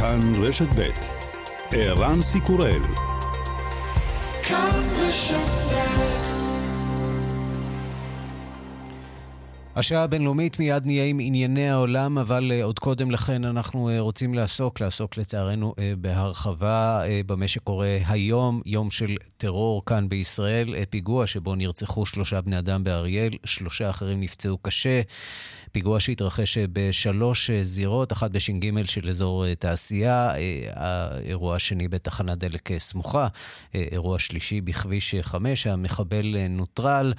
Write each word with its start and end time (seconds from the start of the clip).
כאן 0.00 0.20
רשת 0.44 0.68
ב' 0.78 0.90
ערן 1.72 2.22
סיקורל 2.22 2.82
השעה 9.76 10.02
הבינלאומית 10.02 10.58
מיד 10.58 10.86
נהיה 10.86 11.04
עם 11.04 11.18
ענייני 11.20 11.68
העולם, 11.68 12.18
אבל 12.18 12.52
uh, 12.52 12.64
עוד 12.64 12.78
קודם 12.78 13.10
לכן 13.10 13.44
אנחנו 13.44 13.90
uh, 13.90 14.00
רוצים 14.00 14.34
לעסוק, 14.34 14.80
לעסוק 14.80 15.16
לצערנו 15.16 15.74
uh, 15.76 15.80
בהרחבה 15.98 17.02
במה 17.26 17.48
שקורה 17.48 17.98
היום, 18.08 18.60
יום 18.66 18.90
של 18.90 19.16
טרור 19.36 19.84
כאן 19.84 20.08
בישראל, 20.08 20.84
פיגוע 20.90 21.26
שבו 21.26 21.54
נרצחו 21.54 22.06
שלושה 22.06 22.40
בני 22.40 22.58
אדם 22.58 22.84
באריאל, 22.84 23.32
שלושה 23.44 23.90
אחרים 23.90 24.20
נפצעו 24.20 24.58
קשה. 24.58 25.00
פיגוע 25.76 26.00
שהתרחש 26.00 26.58
בשלוש 26.72 27.50
זירות, 27.50 28.12
אחת 28.12 28.30
בש"ג 28.30 28.84
של 28.84 29.08
אזור 29.08 29.54
תעשייה, 29.54 30.30
האירוע 30.72 31.56
השני 31.56 31.88
בתחנת 31.88 32.38
דלק 32.38 32.78
סמוכה, 32.78 33.28
אירוע 33.74 34.18
שלישי 34.18 34.60
בכביש 34.60 35.14
5, 35.22 35.66
המחבל 35.66 36.36
נוטרל. 36.48 37.12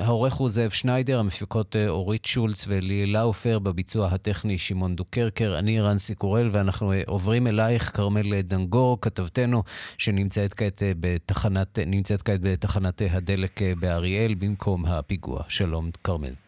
העורך 0.00 0.34
הוא 0.34 0.48
זאב 0.48 0.70
שניידר, 0.70 1.18
המפיקות 1.18 1.76
אה, 1.76 1.88
אורית 1.88 2.24
שולץ 2.24 2.64
ולי 2.68 3.06
לאופר, 3.06 3.58
בביצוע 3.58 4.08
הטכני 4.08 4.58
שמעון 4.58 4.96
דוקרקר, 4.96 5.58
אני 5.58 5.80
רנסי 5.80 6.14
קורל, 6.14 6.48
ואנחנו 6.52 6.92
אה, 6.92 7.02
עוברים 7.06 7.46
אלייך, 7.46 7.96
כרמל 7.96 8.40
דנגור, 8.40 8.98
כתבתנו, 9.00 9.62
שנמצאת 9.98 10.54
כעת 10.54 10.82
אה, 10.82 10.92
בתחנת, 11.00 11.78
כעת 12.24 12.40
בתחנת 12.42 13.02
הדלק 13.10 13.60
באריאל, 13.80 14.34
במקום 14.34 14.86
הפיגוע. 14.86 15.42
שלום, 15.48 15.90
כרמל. 16.04 16.41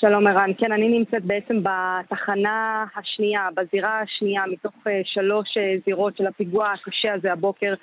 שלום 0.00 0.26
ערן, 0.26 0.50
כן, 0.58 0.72
אני 0.72 0.88
נמצאת 0.88 1.24
בעצם 1.24 1.62
בתחנה 1.62 2.84
השנייה, 2.96 3.48
בזירה 3.54 4.00
השנייה 4.00 4.42
מתוך 4.46 4.72
שלוש 5.04 5.48
זירות 5.84 6.16
של 6.16 6.26
הפיגוע 6.26 6.72
הקשה 6.72 7.14
הזה 7.14 7.32
הבוקר 7.32 7.74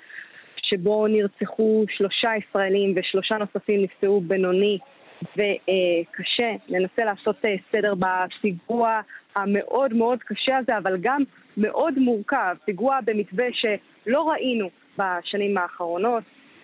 שבו 0.56 1.06
נרצחו 1.06 1.84
שלושה 1.88 2.30
ישראלים 2.36 2.94
ושלושה 2.96 3.36
נוספים 3.36 3.82
נפצעו 3.82 4.20
בינוני 4.20 4.78
וקשה. 5.22 6.52
ננסה 6.68 7.04
לעשות 7.04 7.44
אה, 7.44 7.54
סדר 7.72 7.94
בפיגוע 7.94 9.00
המאוד 9.36 9.94
מאוד 9.94 10.18
קשה 10.22 10.56
הזה, 10.56 10.78
אבל 10.78 10.96
גם 11.00 11.22
מאוד 11.56 11.98
מורכב. 11.98 12.56
פיגוע 12.64 12.98
במתווה 13.04 13.46
שלא 13.52 14.30
ראינו 14.30 14.70
בשנים 14.98 15.58
האחרונות. 15.58 16.22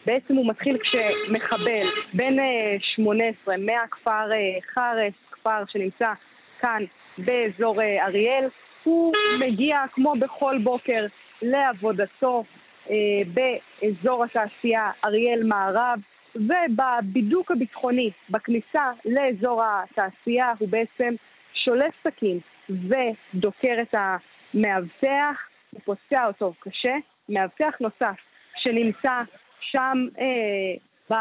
בעצם 0.08 0.36
הוא 0.36 0.48
מתחיל 0.48 0.78
כשמחבל 0.78 1.86
בן 2.14 2.36
18 2.80 3.54
אה, 3.54 3.60
מהכפר 3.60 4.32
אה, 4.32 4.60
חרס, 4.74 5.12
כפר 5.30 5.62
שנמצא 5.68 6.12
כאן 6.60 6.84
באזור 7.18 7.82
אריאל, 7.82 8.48
הוא 8.84 9.12
מגיע 9.40 9.78
כמו 9.92 10.14
בכל 10.20 10.58
בוקר 10.62 11.06
לעבודתו, 11.42 12.44
אה, 12.90 12.94
באזור 13.34 14.24
התעשייה 14.24 14.90
אריאל 15.04 15.42
מערב 15.44 15.98
ובבידוק 16.36 17.50
הביטחוני 17.50 18.10
בכניסה 18.30 18.90
לאזור 19.04 19.62
התעשייה 19.64 20.52
הוא 20.58 20.68
בעצם 20.68 21.14
שולף 21.54 21.94
סכין 22.04 22.38
ודוקר 22.68 23.74
את 23.82 23.94
המאבטח, 23.94 25.36
הוא 25.70 25.80
פוצע 25.84 26.26
אותו 26.26 26.52
קשה, 26.60 26.94
מאבטח 27.28 27.74
נוסף 27.80 28.16
שנמצא 28.56 29.22
שם 29.60 30.06
אה, 30.18 31.16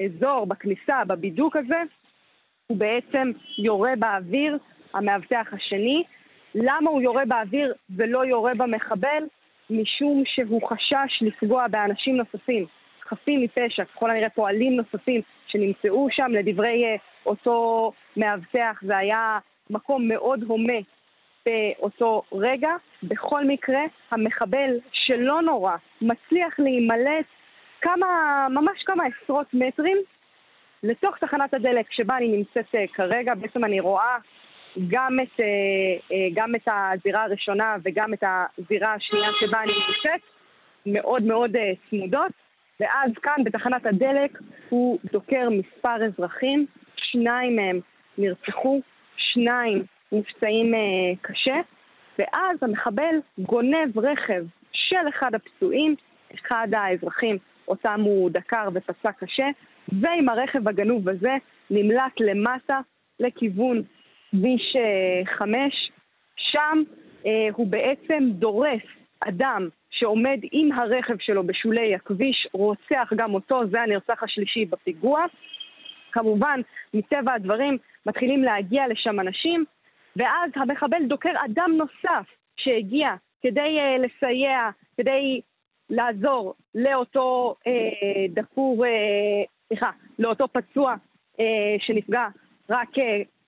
באזור, 0.00 0.46
בכניסה, 0.46 1.04
בבידוק 1.06 1.56
הזה, 1.56 1.82
הוא 2.66 2.78
בעצם 2.78 3.32
יורה 3.58 3.92
באוויר, 3.98 4.58
המאבטח 4.94 5.46
השני. 5.52 6.02
למה 6.54 6.90
הוא 6.90 7.02
יורה 7.02 7.24
באוויר 7.24 7.74
ולא 7.96 8.24
יורה 8.24 8.54
במחבל? 8.54 9.24
משום 9.70 10.22
שהוא 10.26 10.68
חשש 10.68 11.22
לפגוע 11.22 11.68
באנשים 11.68 12.16
נוספים, 12.16 12.66
חפים 13.08 13.40
מפשע, 13.40 13.84
ככל 13.84 14.10
הנראה 14.10 14.30
פועלים 14.30 14.76
נוספים 14.76 15.20
שנמצאו 15.46 16.08
שם, 16.10 16.30
לדברי 16.30 16.96
uh, 16.96 17.00
אותו 17.26 17.92
מאבטח, 18.16 18.80
זה 18.82 18.96
היה 18.96 19.38
מקום 19.70 20.08
מאוד 20.08 20.42
הומה 20.42 20.78
באותו 21.46 22.22
רגע. 22.32 22.70
בכל 23.02 23.44
מקרה, 23.44 23.80
המחבל 24.10 24.78
שלא 24.92 25.42
נורא 25.42 25.76
מצליח 26.00 26.58
להימלט 26.58 27.24
כמה, 27.82 28.06
ממש 28.50 28.82
כמה 28.86 29.04
עשרות 29.04 29.46
מטרים 29.54 29.96
לתוך 30.82 31.18
תחנת 31.18 31.54
הדלק 31.54 31.86
שבה 31.90 32.16
אני 32.16 32.28
נמצאת 32.28 32.66
uh, 32.74 32.94
כרגע. 32.94 33.34
בעצם 33.34 33.64
אני 33.64 33.80
רואה 33.80 34.16
גם 34.88 35.16
את, 35.22 35.40
אה, 35.40 35.46
אה, 36.12 36.28
גם 36.34 36.54
את 36.54 36.68
הזירה 36.68 37.24
הראשונה 37.24 37.76
וגם 37.84 38.14
את 38.14 38.24
הזירה 38.24 38.94
השנייה 38.94 39.28
שבה 39.40 39.62
אני 39.62 39.72
נמצאת, 39.72 40.20
מאוד 40.86 41.22
מאוד 41.22 41.56
אה, 41.56 41.72
צמודות, 41.90 42.32
ואז 42.80 43.10
כאן 43.22 43.44
בתחנת 43.44 43.86
הדלק 43.86 44.38
הוא 44.68 44.98
דוקר 45.12 45.48
מספר 45.50 46.06
אזרחים, 46.06 46.66
שניים 46.96 47.56
מהם 47.56 47.80
נרצחו, 48.18 48.80
שניים 49.16 49.84
נפצעים 50.12 50.74
קשה, 51.20 51.56
ואז 52.18 52.56
המחבל 52.62 53.14
גונב 53.38 53.98
רכב 53.98 54.44
של 54.72 55.08
אחד 55.08 55.34
הפצועים, 55.34 55.94
אחד 56.34 56.68
האזרחים 56.76 57.38
אותם 57.72 58.00
הוא 58.04 58.30
דקר 58.30 58.68
ופצע 58.74 59.12
קשה, 59.12 59.46
ועם 60.00 60.28
הרכב 60.28 60.68
הגנוב 60.68 61.08
הזה 61.08 61.36
נמלט 61.70 62.20
למטה 62.20 62.80
לכיוון 63.20 63.82
כביש 64.30 64.76
5, 65.38 65.56
אה, 65.56 65.68
שם 66.36 66.82
אה, 67.26 67.48
הוא 67.52 67.66
בעצם 67.66 68.24
דורס 68.30 68.82
אדם 69.20 69.68
שעומד 69.90 70.38
עם 70.52 70.72
הרכב 70.72 71.14
שלו 71.18 71.46
בשולי 71.46 71.94
הכביש, 71.94 72.46
רוצח 72.52 73.12
גם 73.16 73.34
אותו, 73.34 73.62
זה 73.70 73.80
הנרצח 73.80 74.22
השלישי 74.22 74.64
בפיגוע. 74.64 75.24
כמובן, 76.12 76.60
מטבע 76.94 77.34
הדברים 77.34 77.78
מתחילים 78.06 78.42
להגיע 78.42 78.88
לשם 78.88 79.20
אנשים, 79.20 79.64
ואז 80.16 80.50
המחבל 80.54 81.04
דוקר 81.08 81.30
אדם 81.44 81.70
נוסף 81.76 82.26
שהגיע 82.56 83.14
כדי 83.42 83.78
uh, 83.78 84.02
לסייע, 84.02 84.70
כדי 84.96 85.40
לעזור 85.90 86.54
לאותו 86.74 87.54
uh, 87.58 88.32
דקור, 88.34 88.84
סליחה, 89.68 89.90
uh, 89.90 90.12
לאותו 90.18 90.48
פצוע 90.48 90.94
uh, 91.36 91.42
שנפגע 91.78 92.26
רק 92.70 92.88
uh, 92.98 93.02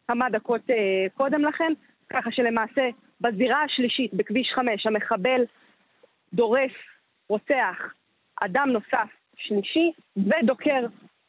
כמה 0.09 0.31
דקות 0.31 0.71
אה, 0.71 1.06
קודם 1.15 1.45
לכן, 1.45 1.72
ככה 2.11 2.31
שלמעשה 2.33 2.89
בזירה 3.21 3.62
השלישית, 3.62 4.15
בכביש 4.15 4.53
5, 4.55 4.87
המחבל 4.87 5.45
דורס, 6.34 6.72
רוצח 7.28 7.95
אדם 8.43 8.69
נוסף 8.69 9.09
שלישי 9.37 9.93
ודוקר 10.16 10.87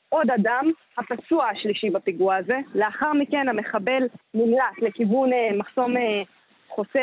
עוד 0.10 0.32
אדם, 0.32 0.72
הפצוע 0.98 1.50
השלישי 1.50 1.90
בפיגוע 1.90 2.36
הזה. 2.36 2.60
לאחר 2.76 3.14
מכן 3.14 3.50
המחבל 3.50 4.04
נמלט 4.34 4.82
לכיוון 4.82 5.34
אה, 5.34 5.58
מחסום 5.58 5.98
אה, 5.98 6.22
חוסה 6.70 7.00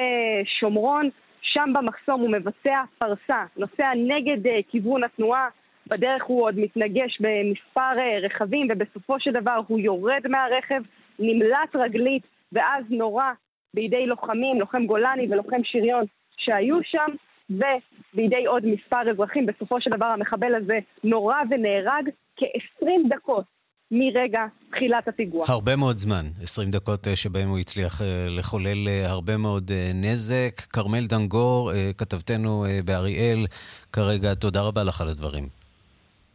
שומרון, 0.60 1.10
שם 1.42 1.72
במחסום 1.74 2.20
הוא 2.20 2.30
מבצע 2.30 2.82
פרסה, 2.98 3.44
נוסע 3.56 3.90
נגד 3.96 4.46
אה, 4.46 4.60
כיוון 4.70 5.04
התנועה, 5.04 5.48
בדרך 5.86 6.24
הוא 6.24 6.42
עוד 6.42 6.58
מתנגש 6.58 7.20
במספר 7.20 7.98
אה, 7.98 8.18
רכבים 8.22 8.68
ובסופו 8.70 9.20
של 9.20 9.30
דבר 9.30 9.60
הוא 9.66 9.78
יורד 9.78 10.28
מהרכב 10.28 10.82
נמלט 11.18 11.76
רגלית 11.76 12.22
ואז 12.52 12.84
נורה 12.90 13.32
בידי 13.74 14.06
לוחמים, 14.06 14.60
לוחם 14.60 14.86
גולני 14.86 15.26
ולוחם 15.30 15.60
שריון 15.64 16.04
שהיו 16.36 16.76
שם 16.82 17.12
ובידי 17.50 18.46
עוד 18.46 18.66
מספר 18.66 19.10
אזרחים. 19.10 19.46
בסופו 19.46 19.80
של 19.80 19.90
דבר 19.90 20.06
המחבל 20.06 20.54
הזה 20.54 20.78
נורה 21.04 21.42
ונהרג 21.50 22.08
כ-20 22.36 22.86
דקות 23.08 23.44
מרגע 23.92 24.40
תחילת 24.70 25.08
הפיגוע. 25.08 25.46
הרבה 25.48 25.76
מאוד 25.76 25.98
זמן, 25.98 26.26
20 26.42 26.70
דקות 26.70 27.08
אה, 27.08 27.16
שבהם 27.16 27.48
הוא 27.48 27.58
הצליח 27.58 28.02
אה, 28.02 28.26
לחולל 28.28 28.88
אה, 28.88 29.10
הרבה 29.10 29.36
מאוד 29.36 29.70
נזק. 29.94 30.62
כרמל 30.70 31.06
דנגור, 31.06 31.72
כתבתנו 31.98 32.66
באריאל, 32.84 33.46
כרגע 33.92 34.34
תודה 34.34 34.60
רבה 34.60 34.84
לך 34.84 35.00
על 35.00 35.08
הדברים. 35.08 35.48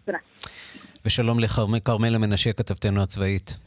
תודה. 0.05 0.17
ושלום 1.05 1.39
לכרמל 1.39 2.15
המנשה, 2.15 2.53
כתבתנו 2.53 3.01
הצבאית. 3.01 3.57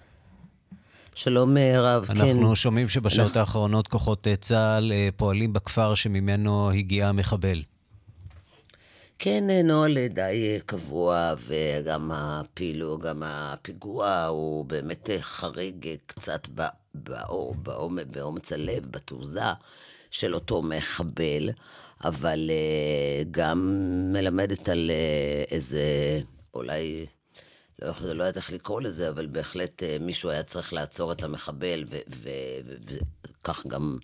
שלום 1.15 1.57
רב, 1.59 2.05
אנחנו 2.11 2.25
כן. 2.25 2.29
אנחנו 2.29 2.57
שומעים 2.57 2.89
שבשעות 2.89 3.27
אנחנו... 3.27 3.41
האחרונות 3.41 3.89
כוחות 3.89 4.27
צה"ל 4.41 4.93
פועלים 5.17 5.53
בכפר 5.53 5.95
שממנו 5.95 6.71
הגיע 6.71 7.09
המחבל. 7.09 7.63
כן, 9.23 9.45
נוהל 9.65 10.07
די 10.07 10.59
קבוע, 10.67 11.35
וגם 11.39 12.11
הפילו, 12.15 12.99
גם 12.99 13.23
הפיגוע 13.27 14.25
הוא 14.25 14.65
באמת 14.65 15.09
חריג 15.21 15.97
קצת 16.07 16.49
באור, 16.95 17.55
באומץ 18.13 18.53
הלב, 18.53 18.87
בתעוזה 18.91 19.41
של 20.11 20.35
אותו 20.35 20.63
מחבל, 20.63 21.51
אבל 22.05 22.51
גם 23.31 23.59
מלמדת 24.13 24.69
על 24.69 24.91
איזה, 25.51 26.21
אולי... 26.55 27.07
לא, 27.83 27.93
לא 28.03 28.25
יודעת 28.25 28.37
איך 28.37 28.53
לקרוא 28.53 28.81
לזה, 28.81 29.09
אבל 29.09 29.27
בהחלט 29.27 29.83
אה, 29.83 29.97
מישהו 30.01 30.31
היה 30.31 30.43
צריך 30.43 30.73
לעצור 30.73 31.13
את 31.13 31.23
המחבל, 31.23 31.85
וכך 32.09 33.67
גם 33.67 33.99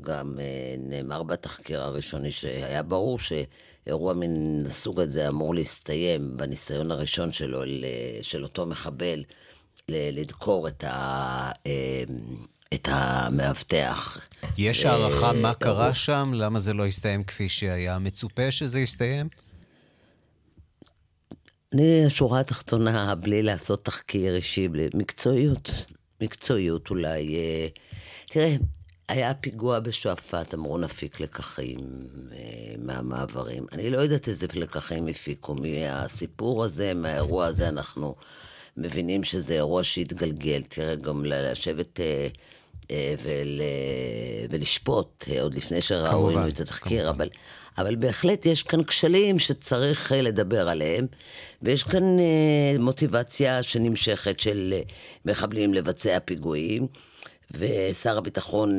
גם 0.00 0.38
נאמר 0.78 1.22
בתחקיר 1.22 1.82
הראשוני 1.82 2.30
שהיה 2.30 2.82
ברור 2.82 3.18
שאירוע 3.18 4.14
מן 4.14 4.66
הסוג 4.66 5.00
הזה 5.00 5.28
אמור 5.28 5.54
להסתיים 5.54 6.36
בניסיון 6.36 6.90
הראשון 6.90 7.32
שלו, 7.32 7.62
של 8.22 8.42
אותו 8.42 8.66
מחבל, 8.66 9.24
לדקור 9.88 10.68
את 10.68 10.84
ה... 10.84 11.50
את 12.74 12.88
המאבטח. 12.90 14.28
יש 14.58 14.84
הערכה 14.84 15.32
מה 15.32 15.54
קרה 15.54 15.94
שם? 15.94 16.32
למה 16.34 16.60
זה 16.60 16.72
לא 16.72 16.86
הסתיים 16.86 17.24
כפי 17.24 17.48
שהיה 17.48 17.98
מצופה 17.98 18.50
שזה 18.50 18.80
יסתיים? 18.80 19.28
אני, 21.72 22.06
השורה 22.06 22.40
התחתונה, 22.40 23.14
בלי 23.14 23.42
לעשות 23.42 23.84
תחקיר 23.84 24.36
אישי, 24.36 24.68
בלי 24.68 24.88
מקצועיות. 24.94 25.70
מקצועיות 26.20 26.90
אולי. 26.90 27.36
אה, 27.36 27.68
תראה, 28.26 28.56
היה 29.08 29.34
פיגוע 29.34 29.80
בשועפאט, 29.80 30.54
אמרו 30.54 30.78
נפיק 30.78 31.20
לקחים 31.20 31.78
אה, 32.32 32.74
מהמעברים. 32.78 33.66
אני 33.72 33.90
לא 33.90 33.98
יודעת 33.98 34.28
איזה 34.28 34.46
לקחים 34.54 35.06
הפיקו. 35.08 35.54
מהסיפור 35.54 36.64
הזה, 36.64 36.94
מהאירוע 36.94 37.46
הזה, 37.46 37.68
אנחנו 37.68 38.14
מבינים 38.76 39.24
שזה 39.24 39.54
אירוע 39.54 39.82
שהתגלגל. 39.82 40.62
תראה, 40.68 40.94
גם 40.94 41.24
לשבת... 41.24 42.00
אה, 42.00 42.28
ול, 43.22 43.60
ולשפוט, 44.50 45.28
עוד 45.40 45.54
לפני 45.54 45.80
שראינו 45.80 46.48
את 46.48 46.60
התחקיר. 46.60 47.10
אבל 47.10 47.28
אבל 47.78 47.96
בהחלט 47.96 48.46
יש 48.46 48.62
כאן 48.62 48.84
כשלים 48.84 49.38
שצריך 49.38 50.12
אה, 50.12 50.22
לדבר 50.22 50.68
עליהם, 50.68 51.06
ויש 51.62 51.84
כאן 51.84 52.18
אה, 52.18 52.78
מוטיבציה 52.78 53.62
שנמשכת 53.62 54.40
של 54.40 54.74
אה, 54.76 54.80
מחבלים 55.24 55.74
לבצע 55.74 56.18
פיגועים, 56.24 56.86
ושר 57.50 58.18
הביטחון 58.18 58.78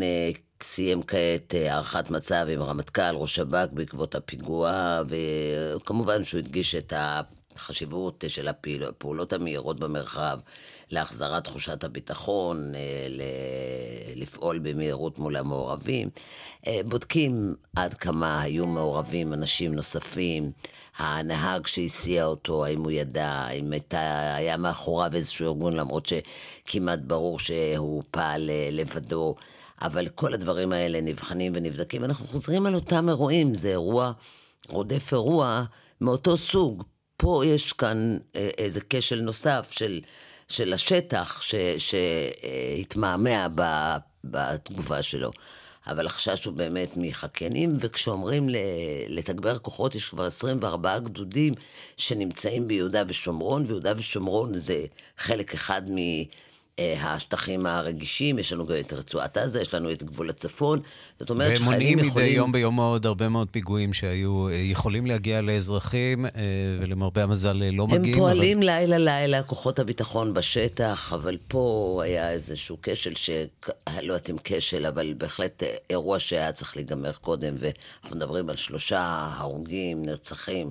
סיים 0.64 1.04
כעת 1.04 1.54
הערכת 1.70 2.12
מצב 2.12 2.48
עם 2.50 2.64
רמטכ"ל, 2.64 3.16
ראש 3.16 3.36
שב"כ 3.36 3.68
בעקבות 3.72 4.16
הפיגוע, 4.16 5.02
וכמובן 5.08 6.24
שהוא 6.24 6.40
הדגיש 6.40 6.76
את 6.76 6.94
החשיבות 7.56 8.24
של 8.28 8.48
הפעולות 8.48 9.34
המהירות 9.34 9.80
במרחב. 9.80 10.40
להחזרת 10.92 11.44
תחושת 11.44 11.84
הביטחון, 11.84 12.76
אה, 12.76 13.08
לפעול 14.16 14.60
במהירות 14.60 15.20
מול 15.20 15.36
המעורבים. 15.38 16.10
אה, 16.68 16.80
בודקים 16.86 17.56
עד 17.76 17.94
כמה 17.94 18.42
היו 18.42 18.68
מעורבים 18.68 19.34
אנשים 19.34 19.76
נוספים, 19.76 20.52
הנהג 20.98 21.68
שהסיע 21.68 22.26
אותו, 22.26 22.66
האם 22.66 22.84
הוא 22.84 22.92
ידע, 22.92 23.28
האם 23.28 23.72
הייתה, 23.72 24.36
היה 24.36 24.58
מאחוריו 24.58 25.12
איזשהו 25.16 25.48
ארגון, 25.48 25.74
למרות 25.74 26.06
שכמעט 26.06 27.00
ברור 27.00 27.40
שהוא 27.40 28.04
פעל 28.12 28.50
אה, 28.50 28.70
לבדו. 28.72 29.36
אבל 29.82 30.08
כל 30.08 30.34
הדברים 30.34 30.72
האלה 30.72 31.02
נבחנים 31.02 31.52
ונבדקים. 31.56 32.04
אנחנו 32.04 32.28
חוזרים 32.28 32.66
על 32.66 32.76
אותם 32.76 33.10
אירועים, 33.10 33.56
זה 33.56 33.70
אירוע 33.70 34.12
רודף 34.70 35.14
אירוע 35.14 35.64
מאותו 36.02 36.38
סוג. 36.38 36.84
פה 37.18 37.44
יש 37.46 37.74
כאן 37.74 38.18
איזה 38.34 38.80
כשל 38.90 39.22
נוסף 39.22 39.70
של 39.72 40.02
של 40.48 40.74
השטח 40.74 41.42
שהתמהמה 41.78 43.48
בתגובה 44.24 45.02
שלו. 45.02 45.32
אבל 45.88 46.06
החשש 46.06 46.46
הוא 46.46 46.54
באמת 46.54 46.90
מחקיינים, 46.98 47.70
וכשאומרים 47.80 48.50
לתגבר 49.08 49.58
כוחות, 49.60 49.96
יש 49.96 50.10
כבר 50.10 50.26
24 50.26 51.00
גדודים 51.00 51.54
שנמצאים 51.98 52.68
ביהודה 52.68 53.04
ושומרון, 53.08 53.64
ויהודה 53.68 53.94
ושומרון 53.98 54.58
זה 54.58 54.86
חלק 55.18 55.54
אחד 55.54 55.82
מ... 55.92 55.98
אה, 56.80 57.14
השטחים 57.14 57.66
הרגישים, 57.66 58.40
יש 58.40 58.54
לנו 58.54 58.66
גם 58.66 58.76
את 58.80 58.94
רצועת 58.94 59.38
עזה, 59.38 59.62
יש 59.62 59.74
לנו 59.74 59.92
את 59.92 60.04
גבול 60.04 60.30
הצפון. 60.30 60.82
זאת 61.20 61.30
אומרת 61.30 61.58
שחיילים 61.58 61.72
יכולים... 61.82 61.98
והם 61.98 62.08
מונעים 62.08 62.28
מדי 62.28 62.38
יום 62.38 62.52
ביום 62.52 62.80
עוד 62.80 63.06
הרבה 63.06 63.30
מאוד 63.30 63.48
פיגועים 63.52 63.94
שהיו 63.94 64.48
אה, 64.50 64.54
יכולים 64.54 65.06
להגיע 65.06 65.42
לאזרחים, 65.42 66.26
אה, 66.26 66.32
ולמרבה 66.82 67.24
המזל 67.24 67.64
לא 67.72 67.88
מגיעים. 67.88 68.14
הם 68.14 68.20
פועלים 68.20 68.58
אבל... 68.58 68.66
לילה-לילה, 68.66 69.44
כוחות 69.44 69.80
הביטחון 69.80 70.34
בשטח, 70.34 71.14
אבל 71.14 71.38
פה 71.48 72.02
היה 72.04 72.32
איזשהו 72.32 72.78
כשל, 72.84 73.16
ש... 73.16 73.30
לא 74.02 74.14
יודעת 74.14 74.30
אם 74.30 74.36
כשל, 74.44 74.86
אבל 74.86 75.14
בהחלט 75.18 75.64
אירוע 75.90 76.20
שהיה 76.20 76.52
צריך 76.52 76.76
להיגמר 76.76 77.14
קודם, 77.14 77.56
ואנחנו 77.60 78.16
מדברים 78.16 78.50
על 78.50 78.56
שלושה 78.56 79.30
הרוגים, 79.38 80.06
נרצחים, 80.06 80.70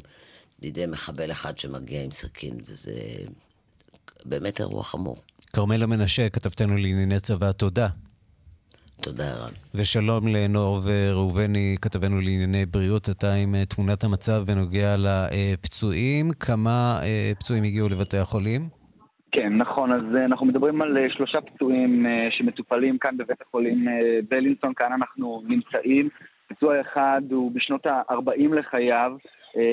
בידי 0.59 0.87
מחבל 0.87 1.31
אחד 1.31 1.59
שמגיע 1.59 2.03
עם 2.03 2.11
סכין, 2.11 2.61
וזה 2.69 2.93
באמת 4.25 4.61
אירוע 4.61 4.85
חמור. 4.85 5.17
כרמלה 5.57 5.87
מנשה, 5.87 6.29
כתבתנו 6.29 6.77
לענייני 6.77 7.21
צבא, 7.21 7.53
תודה. 7.53 7.87
תודה, 9.03 9.25
ערן. 9.25 9.53
ושלום 9.75 10.29
לנור 10.29 10.79
וראובני, 10.85 11.77
כתבנו 11.83 12.21
לענייני 12.21 12.67
בריאות. 12.67 13.09
אתה 13.11 13.33
עם 13.43 13.55
אה, 13.55 13.65
תמונת 13.65 14.05
המצב 14.05 14.43
בנוגע 14.47 14.97
לפצועים. 15.05 16.27
כמה 16.41 16.99
אה, 17.03 17.33
פצועים 17.39 17.65
הגיעו 17.65 17.89
לבתי 17.89 18.19
החולים? 18.19 18.63
כן, 19.33 19.57
נכון. 19.57 19.93
אז 19.93 20.17
אה, 20.17 20.25
אנחנו 20.25 20.47
מדברים 20.47 20.83
על 20.83 20.97
שלושה 21.09 21.39
פצועים 21.41 22.07
שמטופלים 22.31 22.99
כאן 22.99 23.17
בבית 23.17 23.41
החולים 23.43 23.87
בלינסון. 24.31 24.73
כאן 24.75 24.93
אנחנו 24.93 25.43
נמצאים. 25.49 26.09
פצוע 26.49 26.81
אחד 26.81 27.23
הוא 27.31 27.53
בשנות 27.55 27.87
ה-40 27.87 28.55
לחייו. 28.55 29.13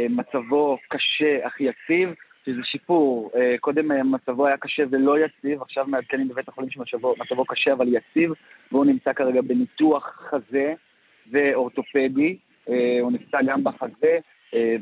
מצבו 0.09 0.77
קשה 0.89 1.47
אך 1.47 1.62
יציב. 1.62 2.09
שזה 2.45 2.62
שיפור. 2.63 3.31
אה, 3.36 3.56
קודם 3.60 3.92
אה, 3.92 4.04
מצבו 4.04 4.48
היה 4.48 4.57
קשה 4.57 4.84
ולא 4.92 5.19
יציב, 5.19 5.62
עכשיו 5.62 5.86
מעדכנים 5.88 6.28
בבית 6.28 6.48
החולים 6.48 6.69
שמצבו 6.69 7.45
קשה 7.48 7.74
אבל 7.74 7.88
יציב, 7.88 8.31
והוא 8.72 8.86
נמצא 8.86 9.13
כרגע 9.13 9.42
בניתוח 9.42 10.30
חזה 10.30 10.74
ואורתופדי. 11.31 12.38
אה, 12.69 12.98
הוא 13.01 13.12
נפצע 13.12 13.38
גם 13.48 13.63
בחזה 13.63 14.18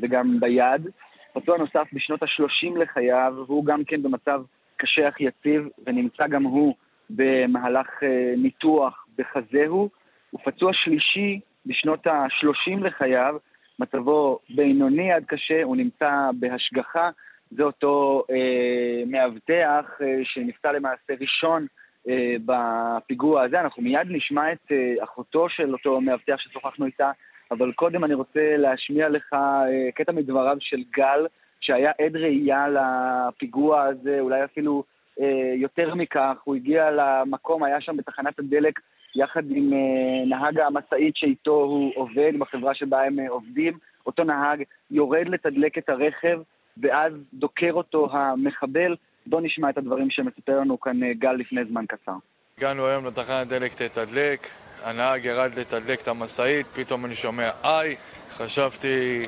וגם 0.00 0.40
ביד. 0.40 0.88
פצוע 1.32 1.58
נוסף 1.58 1.86
בשנות 1.92 2.22
ה-30 2.22 2.78
לחייו, 2.78 3.34
והוא 3.46 3.64
גם 3.64 3.84
כן 3.84 4.02
במצב 4.02 4.42
קשה 4.76 5.08
אך 5.08 5.20
יציב, 5.20 5.68
ונמצא 5.86 6.26
גם 6.26 6.42
הוא 6.42 6.74
במהלך 7.10 7.88
ניתוח 8.36 9.06
בחזהו. 9.18 9.88
הוא 10.30 10.40
פצוע 10.44 10.70
שלישי 10.74 11.40
בשנות 11.66 12.06
ה-30 12.06 12.84
לחייו, 12.84 13.36
מצבו 13.78 14.38
בינוני 14.50 15.12
עד 15.12 15.24
קשה, 15.24 15.62
הוא 15.62 15.76
נמצא 15.76 16.30
בהשגחה. 16.34 17.10
זה 17.56 17.62
אותו 17.62 18.24
אה, 18.30 19.02
מאבטח 19.06 19.84
אה, 20.02 20.20
שנפצע 20.24 20.72
למעשה 20.72 21.12
ראשון 21.20 21.66
אה, 22.08 22.36
בפיגוע 22.44 23.42
הזה. 23.42 23.60
אנחנו 23.60 23.82
מיד 23.82 24.06
נשמע 24.10 24.52
את 24.52 24.72
אה, 24.72 25.04
אחותו 25.04 25.48
של 25.48 25.72
אותו 25.72 26.00
מאבטח 26.00 26.36
ששוחחנו 26.38 26.86
איתה, 26.86 27.10
אבל 27.50 27.72
קודם 27.72 28.04
אני 28.04 28.14
רוצה 28.14 28.56
להשמיע 28.56 29.08
לך 29.08 29.32
אה, 29.32 29.92
קטע 29.94 30.12
מדבריו 30.12 30.56
של 30.60 30.82
גל, 30.96 31.26
שהיה 31.60 31.92
עד 32.00 32.16
ראייה 32.16 32.66
לפיגוע 32.68 33.82
הזה, 33.82 34.20
אולי 34.20 34.44
אפילו 34.44 34.84
אה, 35.20 35.54
יותר 35.56 35.94
מכך. 35.94 36.36
הוא 36.44 36.54
הגיע 36.54 36.90
למקום, 36.90 37.64
היה 37.64 37.80
שם 37.80 37.96
בתחנת 37.96 38.38
הדלק 38.38 38.80
יחד 39.14 39.42
עם 39.50 39.72
אה, 39.72 40.26
נהג 40.26 40.60
המשאית 40.60 41.16
שאיתו 41.16 41.54
הוא 41.54 41.92
עובד, 41.94 42.32
בחברה 42.38 42.74
שבה 42.74 43.02
הם 43.02 43.20
אה, 43.20 43.28
עובדים. 43.28 43.78
אותו 44.06 44.24
נהג 44.24 44.62
יורד 44.90 45.28
לתדלק 45.28 45.78
את 45.78 45.88
הרכב, 45.88 46.40
ואז 46.76 47.12
דוקר 47.32 47.72
אותו 47.72 48.08
המחבל. 48.12 48.96
בואו 49.26 49.40
נשמע 49.40 49.70
את 49.70 49.78
הדברים 49.78 50.10
שמספר 50.10 50.60
לנו 50.60 50.80
כאן 50.80 51.02
אה, 51.02 51.12
גל 51.14 51.32
לפני 51.32 51.60
זמן 51.64 51.84
קצר. 51.86 52.12
הגענו 52.58 52.86
היום 52.86 53.06
לתחנת 53.06 53.48
דלק 53.48 53.74
תתדלק, 53.74 54.48
הנהג 54.84 55.24
ירד 55.24 55.58
לתדלק 55.58 56.02
את 56.02 56.08
המשאית, 56.08 56.66
פתאום 56.66 57.06
אני 57.06 57.14
שומע 57.14 57.50
איי, 57.64 57.96
חשבתי 58.30 59.22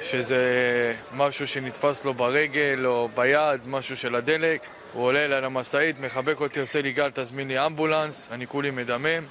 שזה 0.00 0.92
משהו 1.16 1.46
שנתפס 1.46 2.04
לו 2.04 2.14
ברגל 2.14 2.82
או 2.84 3.08
ביד, 3.08 3.60
משהו 3.66 3.96
של 3.96 4.14
הדלק. 4.14 4.66
הוא 4.92 5.04
עולה 5.04 5.24
אליי 5.24 5.40
למשאית, 5.40 6.00
מחבק 6.00 6.40
אותי, 6.40 6.60
עושה 6.60 6.82
לי 6.82 6.92
גל, 6.92 7.10
תזמין 7.14 7.48
לי 7.48 7.66
אמבולנס, 7.66 8.32
אני 8.32 8.46
כולי 8.46 8.70
מדמם. 8.70 9.24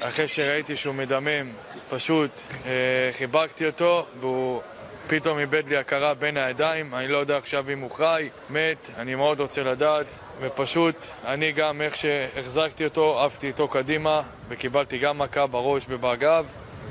אחרי 0.00 0.28
שראיתי 0.28 0.76
שהוא 0.76 0.94
מדמם, 0.94 1.50
פשוט 1.90 2.30
אה, 2.66 3.10
חיבקתי 3.12 3.66
אותו, 3.66 4.06
והוא 4.20 4.60
פתאום 5.08 5.38
איבד 5.38 5.68
לי 5.68 5.76
הכרה 5.76 6.14
בין 6.14 6.36
הידיים, 6.36 6.94
אני 6.94 7.08
לא 7.08 7.18
יודע 7.18 7.36
עכשיו 7.36 7.64
אם 7.72 7.80
הוא 7.80 7.90
חי, 7.90 8.28
מת, 8.50 8.90
אני 8.98 9.14
מאוד 9.14 9.40
רוצה 9.40 9.62
לדעת, 9.62 10.06
ופשוט 10.40 10.96
אני 11.26 11.52
גם, 11.52 11.82
איך 11.82 11.94
שהחזקתי 11.96 12.84
אותו, 12.84 13.24
עפתי 13.24 13.46
איתו 13.46 13.68
קדימה, 13.68 14.20
וקיבלתי 14.48 14.98
גם 14.98 15.18
מכה 15.18 15.46
בראש 15.46 15.86
ובגב, 15.88 16.46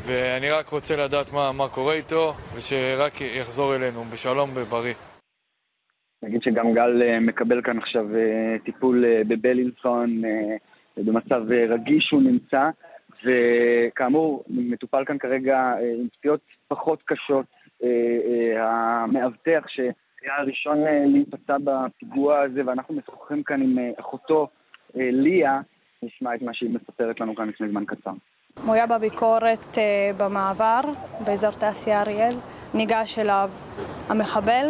ואני 0.05 0.51
רק 0.51 0.70
רוצה 0.70 0.96
לדעת 0.96 1.34
מה, 1.34 1.51
מה 1.51 1.67
קורה 1.67 1.93
איתו, 1.93 2.34
ושרק 2.55 3.22
יחזור 3.22 3.75
אלינו 3.75 4.03
בשלום 4.03 4.50
ובריא. 4.53 4.93
נגיד 6.24 6.41
שגם 6.41 6.74
גל 6.74 7.01
אה, 7.01 7.20
מקבל 7.20 7.62
כאן 7.62 7.77
עכשיו 7.77 8.15
אה, 8.15 8.55
טיפול 8.65 9.05
אה, 9.05 9.22
בבלינסון, 9.27 10.22
במצב 10.98 11.41
רגיש 11.70 12.10
הוא 12.12 12.22
נמצא, 12.22 12.70
וכאמור, 13.25 14.43
מטופל 14.50 15.05
כאן 15.05 15.17
כרגע 15.17 15.74
עם 16.00 16.08
פציעות 16.17 16.39
פחות 16.67 17.03
קשות 17.05 17.46
המאבטח 18.59 19.67
שהיה 19.67 20.35
הראשון 20.37 20.87
אה, 20.87 21.03
להיפצע 21.05 21.57
בפיגוע 21.63 22.39
הזה, 22.39 22.61
ואנחנו 22.65 22.95
משוחחים 22.95 23.43
כאן 23.43 23.61
עם 23.61 23.77
אחותו 23.99 24.47
ליה, 24.95 25.61
נשמע 26.03 26.35
את 26.35 26.41
מה 26.41 26.53
שהיא 26.53 26.69
מספרת 26.69 27.19
לנו 27.19 27.35
כאן 27.35 27.49
לפני 27.49 27.69
זמן 27.69 27.85
קצר. 27.85 28.11
הוא 28.65 28.73
היה 28.73 28.87
בביקורת 28.87 29.77
במעבר, 30.17 30.81
באזור 31.25 31.51
תעשייה 31.51 32.01
אריאל. 32.01 32.33
ניגש 32.73 33.19
אליו 33.19 33.49
המחבל, 34.09 34.67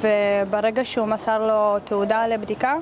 וברגע 0.00 0.84
שהוא 0.84 1.06
מסר 1.06 1.46
לו 1.46 1.78
תעודה 1.84 2.26
לבדיקה, 2.26 2.74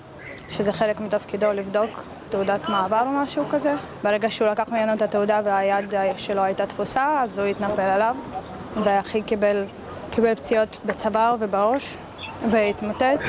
שזה 0.49 0.73
חלק 0.73 1.01
מתפקידו 1.01 1.53
לבדוק 1.53 2.05
תעודת 2.31 2.69
מעבר 2.69 3.03
או 3.07 3.13
משהו 3.13 3.45
כזה, 3.45 3.75
ברגע 4.03 4.31
שהוא 4.31 4.49
לקח 4.49 4.69
ממנו 4.69 4.93
את 4.93 5.03
התעודה 5.03 5.41
והיד 5.45 5.89
שלו 6.17 6.43
הייתה 6.43 6.67
תפוסה, 6.67 7.23
אז 7.23 7.39
הוא 7.39 7.47
התנפל 7.47 7.83
עליו, 7.83 8.17
ואחי 8.85 9.23
קיבל, 9.23 9.65
קיבל 10.11 10.35
פציעות 10.35 10.77
בצוואר 10.85 11.37
ובראש, 11.41 11.97
והתמוטט, 12.51 13.21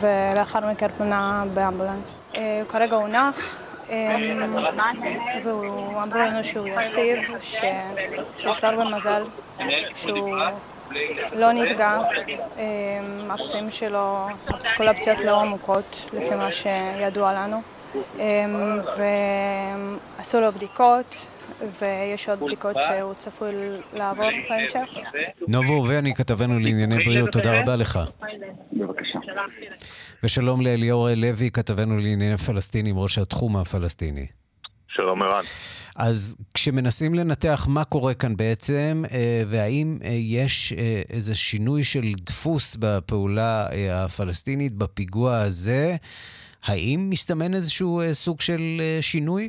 ולאחר 0.00 0.70
מכן 0.70 0.88
פונה 0.98 1.44
באמבולנס. 1.54 2.14
אה, 2.34 2.62
כרגע 2.68 2.96
הוא 2.96 3.08
נח. 3.08 3.60
ואמרו 5.44 6.18
לנו 6.18 6.44
שהוא 6.44 6.68
יציב, 6.68 7.18
שיש 7.42 8.64
לו 8.64 8.70
הרבה 8.70 8.84
מזל, 8.84 9.22
שהוא 9.94 10.36
לא 11.32 11.52
נפגע, 11.52 11.98
אמ, 12.58 13.30
הפצעים 13.30 13.70
שלו, 13.70 14.26
כל 14.76 14.88
הפציעות 14.88 15.18
לא 15.18 15.40
עמוקות 15.40 16.06
לפי 16.12 16.34
מה 16.34 16.48
שידוע 16.52 17.32
לנו, 17.32 17.62
ועשו 20.18 20.40
לו 20.40 20.52
בדיקות, 20.52 21.14
ויש 21.80 22.28
עוד 22.28 22.40
בדיקות 22.40 22.76
שהוא 22.82 23.14
צפוי 23.14 23.52
לעבור 23.96 24.26
בהמשך. 24.48 24.98
נובו 25.48 25.84
ואני 25.88 26.14
כתבנו 26.14 26.58
לענייני 26.58 27.04
בריאות, 27.04 27.32
תודה 27.32 27.60
רבה 27.60 27.76
לך. 27.76 28.00
בבקשה. 28.72 29.18
ושלום 30.22 30.60
לאליאור 30.60 31.08
לוי, 31.16 31.50
כתבנו 31.50 31.96
לענייני 31.96 32.36
פלסטינים, 32.36 32.98
ראש 32.98 33.18
התחום 33.18 33.56
הפלסטיני. 33.56 34.26
שלום 34.88 35.22
ערן. 35.22 35.42
אז 35.96 36.36
כשמנסים 36.54 37.14
לנתח 37.14 37.66
מה 37.68 37.84
קורה 37.84 38.14
כאן 38.14 38.36
בעצם, 38.36 39.02
אה, 39.12 39.42
והאם 39.48 39.98
אה, 40.04 40.08
יש 40.10 40.72
אה, 40.72 41.02
איזה 41.10 41.34
שינוי 41.34 41.84
של 41.84 42.12
דפוס 42.26 42.76
בפעולה 42.80 43.66
הפלסטינית 43.92 44.72
בפיגוע 44.74 45.38
הזה, 45.38 45.96
האם 46.64 47.06
מסתמן 47.10 47.54
איזשהו 47.54 48.02
סוג 48.12 48.40
של 48.40 48.82
שינוי? 49.00 49.48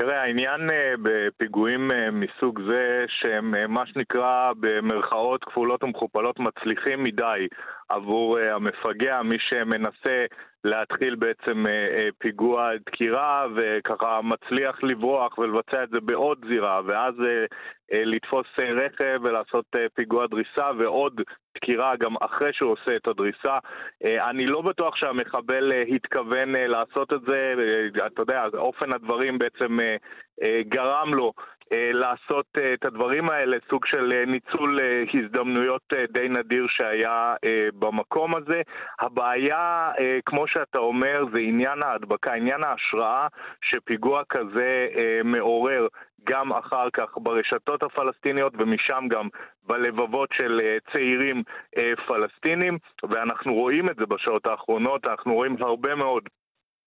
תראה, 0.00 0.22
העניין 0.22 0.70
בפיגועים 1.02 1.90
מסוג 2.12 2.60
זה 2.70 3.04
שהם 3.08 3.72
מה 3.72 3.86
שנקרא 3.86 4.52
במרכאות 4.60 5.44
כפולות 5.44 5.84
ומכופלות 5.84 6.38
מצליחים 6.38 7.02
מדי 7.02 7.48
עבור 7.88 8.38
המפגע, 8.38 9.22
מי 9.22 9.36
שמנסה 9.38 10.24
להתחיל 10.64 11.14
בעצם 11.14 11.66
אה, 11.66 11.72
אה, 11.72 12.08
פיגוע 12.18 12.70
דקירה 12.86 13.46
וככה 13.54 14.20
מצליח 14.22 14.82
לברוח 14.82 15.38
ולבצע 15.38 15.84
את 15.84 15.90
זה 15.90 16.00
בעוד 16.00 16.44
זירה 16.48 16.80
ואז 16.86 17.14
אה, 17.20 17.44
לתפוס 18.04 18.46
רכב 18.58 19.20
ולעשות 19.22 19.64
פיגוע 19.94 20.26
דריסה 20.26 20.70
ועוד 20.78 21.20
דקירה 21.54 21.96
גם 21.96 22.14
אחרי 22.20 22.52
שהוא 22.52 22.72
עושה 22.72 22.96
את 22.96 23.08
הדריסה. 23.08 23.58
אני 24.04 24.46
לא 24.46 24.62
בטוח 24.62 24.96
שהמחבל 24.96 25.72
התכוון 25.94 26.52
לעשות 26.52 27.12
את 27.12 27.20
זה, 27.26 27.54
אתה 28.06 28.22
יודע, 28.22 28.44
אופן 28.54 28.92
הדברים 28.92 29.38
בעצם 29.38 29.78
גרם 30.68 31.14
לו 31.14 31.32
לעשות 31.74 32.46
את 32.74 32.84
הדברים 32.84 33.30
האלה, 33.30 33.56
סוג 33.70 33.86
של 33.86 34.24
ניצול 34.26 34.80
הזדמנויות 35.14 35.92
די 36.12 36.28
נדיר 36.28 36.66
שהיה 36.68 37.34
במקום 37.78 38.36
הזה. 38.36 38.62
הבעיה, 39.00 39.90
כמו 40.26 40.46
שאתה 40.52 40.78
אומר, 40.78 41.24
זה 41.34 41.40
עניין 41.40 41.82
ההדבקה, 41.82 42.32
עניין 42.32 42.64
ההשראה 42.64 43.26
שפיגוע 43.62 44.22
כזה 44.28 44.86
מעורר. 45.24 45.86
גם 46.24 46.52
אחר 46.52 46.90
כך 46.92 47.08
ברשתות 47.16 47.82
הפלסטיניות 47.82 48.52
ומשם 48.58 49.04
גם 49.10 49.28
בלבבות 49.62 50.28
של 50.32 50.60
צעירים 50.92 51.42
פלסטינים 52.06 52.78
ואנחנו 53.10 53.54
רואים 53.54 53.88
את 53.90 53.96
זה 53.96 54.06
בשעות 54.06 54.46
האחרונות, 54.46 55.06
אנחנו 55.06 55.34
רואים 55.34 55.56
הרבה 55.60 55.94
מאוד 55.94 56.22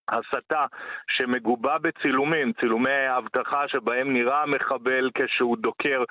הסתה 0.09 0.65
שמגובה 1.07 1.77
בצילומים, 1.77 2.53
צילומי 2.59 3.17
אבטחה 3.17 3.67
שבהם 3.67 4.13
נראה 4.13 4.41
המחבל 4.41 5.09
כשהוא 5.13 5.57
דוקר 5.57 6.03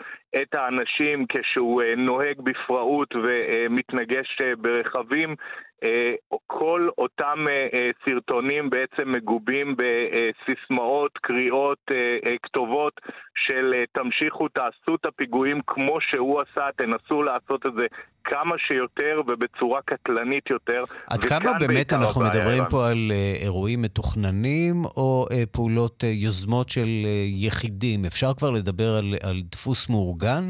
את 0.42 0.54
האנשים, 0.54 1.26
כשהוא 1.28 1.82
אה, 1.82 1.94
נוהג 1.96 2.40
בפראות 2.40 3.14
ומתנגש 3.14 4.38
אה, 4.42 4.56
ברכבים. 4.56 5.34
אה, 5.82 6.14
כל 6.46 6.88
אותם 6.98 7.44
סרטונים 8.04 8.70
בעצם 8.70 9.12
מגובים 9.12 9.76
בסיסמאות, 9.76 11.18
קריאות, 11.18 11.78
כתובות 12.42 13.00
של 13.46 13.74
תמשיכו, 13.92 14.48
תעשו 14.48 14.94
את 14.94 15.06
הפיגועים 15.06 15.60
כמו 15.66 15.98
שהוא 16.00 16.40
עשה, 16.40 16.66
תנסו 16.76 17.22
לעשות 17.22 17.66
את 17.66 17.72
זה 17.76 17.86
כמה 18.24 18.58
שיותר 18.58 19.20
ובצורה 19.26 19.80
קטלנית 19.84 20.50
יותר. 20.50 20.84
עד 21.10 21.24
כמה 21.24 21.52
באמת 21.60 21.92
אנחנו 21.92 22.20
מדברים 22.20 22.62
פה 22.70 22.90
על 22.90 23.12
אירועים 23.42 23.82
מתוכננים 23.82 24.84
או 24.84 25.26
פעולות, 25.52 26.02
יוזמות 26.02 26.68
של 26.68 26.88
יחידים? 27.46 28.04
אפשר 28.04 28.34
כבר 28.38 28.50
לדבר 28.50 28.90
על, 28.98 29.14
על 29.22 29.36
דפוס 29.50 29.90
מאורגן? 29.90 30.44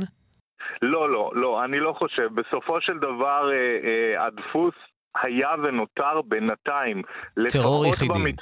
לא, 0.82 1.10
לא, 1.10 1.30
לא, 1.34 1.64
אני 1.64 1.78
לא 1.80 1.92
חושב. 1.98 2.28
בסופו 2.34 2.80
של 2.80 2.98
דבר 2.98 3.50
אה, 3.52 3.56
אה, 3.56 4.26
הדפוס 4.26 4.74
היה 5.22 5.48
ונותר 5.62 6.20
בינתיים. 6.28 7.02
טרור 7.52 7.86
יחידים. 7.86 8.24
במת... 8.24 8.34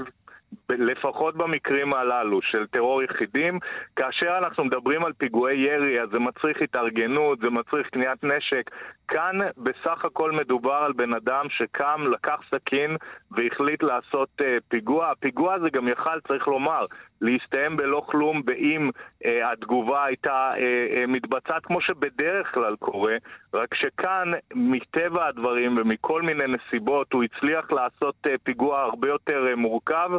לפחות 0.68 1.36
במקרים 1.36 1.94
הללו 1.94 2.42
של 2.42 2.66
טרור 2.66 3.02
יחידים, 3.02 3.58
כאשר 3.96 4.38
אנחנו 4.38 4.64
מדברים 4.64 5.04
על 5.04 5.12
פיגועי 5.12 5.58
ירי, 5.58 6.02
אז 6.02 6.08
זה 6.12 6.18
מצריך 6.18 6.62
התארגנות, 6.62 7.38
זה 7.38 7.50
מצריך 7.50 7.88
קניית 7.88 8.24
נשק. 8.24 8.70
כאן 9.08 9.38
בסך 9.56 10.04
הכל 10.04 10.32
מדובר 10.32 10.74
על 10.74 10.92
בן 10.92 11.14
אדם 11.14 11.46
שקם, 11.48 12.04
לקח 12.12 12.40
סכין 12.50 12.96
והחליט 13.30 13.82
לעשות 13.82 14.28
uh, 14.40 14.44
פיגוע. 14.68 15.10
הפיגוע 15.10 15.54
הזה 15.54 15.70
גם 15.72 15.88
יכל, 15.88 16.20
צריך 16.28 16.48
לומר, 16.48 16.86
להסתיים 17.20 17.76
בלא 17.76 18.02
כלום 18.06 18.42
באם 18.44 18.90
uh, 19.24 19.28
התגובה 19.52 20.04
הייתה 20.04 20.52
uh, 20.54 20.58
uh, 20.58 21.06
מתבצעת 21.06 21.64
כמו 21.64 21.80
שבדרך 21.80 22.54
כלל 22.54 22.76
קורה, 22.76 23.16
רק 23.54 23.74
שכאן, 23.74 24.30
מטבע 24.54 25.26
הדברים 25.26 25.78
ומכל 25.78 26.22
מיני 26.22 26.44
נסיבות, 26.46 27.12
הוא 27.12 27.24
הצליח 27.24 27.72
לעשות 27.72 28.14
uh, 28.26 28.30
פיגוע 28.42 28.80
הרבה 28.80 29.08
יותר 29.08 29.46
uh, 29.52 29.56
מורכב. 29.56 30.10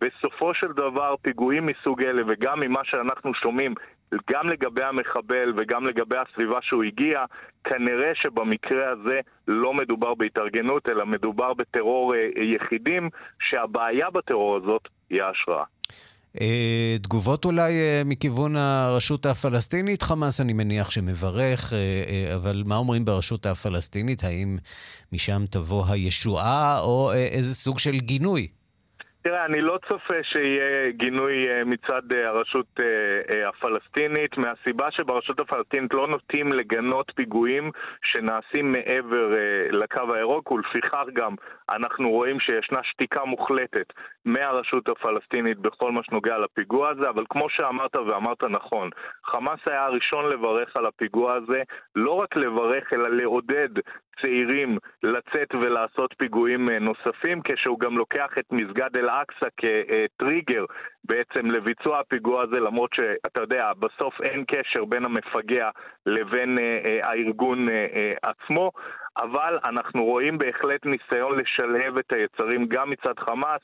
בסופו 0.00 0.54
של 0.54 0.72
דבר 0.72 1.14
פיגועים 1.22 1.66
מסוג 1.66 2.02
אלה 2.02 2.22
וגם 2.26 2.60
ממה 2.60 2.80
שאנחנו 2.84 3.34
שומעים 3.34 3.74
גם 4.30 4.48
לגבי 4.48 4.84
המחבל 4.84 5.52
וגם 5.56 5.86
לגבי 5.86 6.16
הסביבה 6.16 6.58
שהוא 6.62 6.84
הגיע, 6.84 7.24
כנראה 7.64 8.14
שבמקרה 8.14 8.90
הזה 8.90 9.20
לא 9.48 9.74
מדובר 9.74 10.14
בהתארגנות, 10.14 10.88
אלא 10.88 11.06
מדובר 11.06 11.54
בטרור 11.54 12.14
אה, 12.14 12.28
יחידים, 12.36 13.08
שהבעיה 13.40 14.10
בטרור 14.10 14.56
הזאת 14.56 14.88
היא 15.10 15.22
ההשראה. 15.22 15.64
אה, 16.40 16.96
תגובות 17.02 17.44
אולי 17.44 17.72
אה, 17.72 18.02
מכיוון 18.04 18.56
הרשות 18.56 19.26
הפלסטינית? 19.26 20.02
חמאס 20.02 20.40
אני 20.40 20.52
מניח 20.52 20.90
שמברך, 20.90 21.72
אבל 22.34 22.62
מה 22.66 22.76
אומרים 22.76 23.04
ברשות 23.04 23.46
הפלסטינית? 23.46 24.24
האם 24.24 24.58
משם 25.12 25.44
תבוא 25.50 25.84
הישועה 25.88 26.80
או 26.80 27.12
איזה 27.12 27.54
סוג 27.54 27.78
של 27.78 27.98
גינוי? 27.98 28.48
תראה, 29.28 29.44
אני 29.44 29.60
לא 29.60 29.78
צופה 29.88 30.14
שיהיה 30.22 30.90
גינוי 30.90 31.48
אה, 31.48 31.64
מצד 31.64 32.12
אה, 32.12 32.28
הרשות 32.28 32.66
אה, 32.80 33.48
הפלסטינית, 33.48 34.38
מהסיבה 34.38 34.90
שברשות 34.90 35.40
הפלסטינית 35.40 35.94
לא 35.94 36.08
נוטים 36.08 36.52
לגנות 36.52 37.12
פיגועים 37.14 37.70
שנעשים 38.02 38.72
מעבר 38.72 39.34
לקו 39.70 40.14
הירוק, 40.14 40.50
ולפיכך 40.50 41.04
גם 41.12 41.34
אנחנו 41.70 42.10
רואים 42.10 42.40
שישנה 42.40 42.78
שתיקה 42.82 43.24
מוחלטת 43.24 43.92
מהרשות 44.24 44.88
הפלסטינית 44.88 45.58
בכל 45.58 45.92
מה 45.92 46.00
שנוגע 46.02 46.38
לפיגוע 46.38 46.88
הזה, 46.88 47.08
אבל 47.08 47.24
כמו 47.30 47.50
שאמרת 47.50 47.96
ואמרת 47.96 48.44
נכון, 48.44 48.90
חמאס 49.24 49.60
היה 49.66 49.84
הראשון 49.84 50.32
לברך 50.32 50.76
על 50.76 50.86
הפיגוע 50.86 51.34
הזה, 51.34 51.62
לא 51.96 52.12
רק 52.12 52.36
לברך 52.36 52.92
אלא 52.92 53.08
לעודד 53.08 53.68
צעירים 54.22 54.78
לצאת 55.02 55.54
ולעשות 55.54 56.14
פיגועים 56.18 56.70
נוספים, 56.70 57.40
כשהוא 57.44 57.80
גם 57.80 57.98
לוקח 57.98 58.30
את 58.38 58.44
מסגד 58.52 58.96
אל-אקצא 59.18 59.46
כטריגר 59.56 60.64
בעצם 61.04 61.50
לביצוע 61.50 61.98
הפיגוע 62.00 62.42
הזה, 62.42 62.60
למרות 62.60 62.90
שאתה 62.94 63.40
יודע, 63.40 63.72
בסוף 63.78 64.20
אין 64.22 64.44
קשר 64.48 64.84
בין 64.84 65.04
המפגע 65.04 65.70
לבין 66.06 66.58
אה, 66.58 66.78
אה, 66.84 67.08
הארגון 67.08 67.68
אה, 67.68 68.12
עצמו, 68.22 68.70
אבל 69.16 69.58
אנחנו 69.64 70.04
רואים 70.04 70.38
בהחלט 70.38 70.86
ניסיון 70.86 71.38
לשלהב 71.38 71.98
את 71.98 72.12
היצרים 72.12 72.66
גם 72.66 72.90
מצד 72.90 73.18
חמאס, 73.18 73.60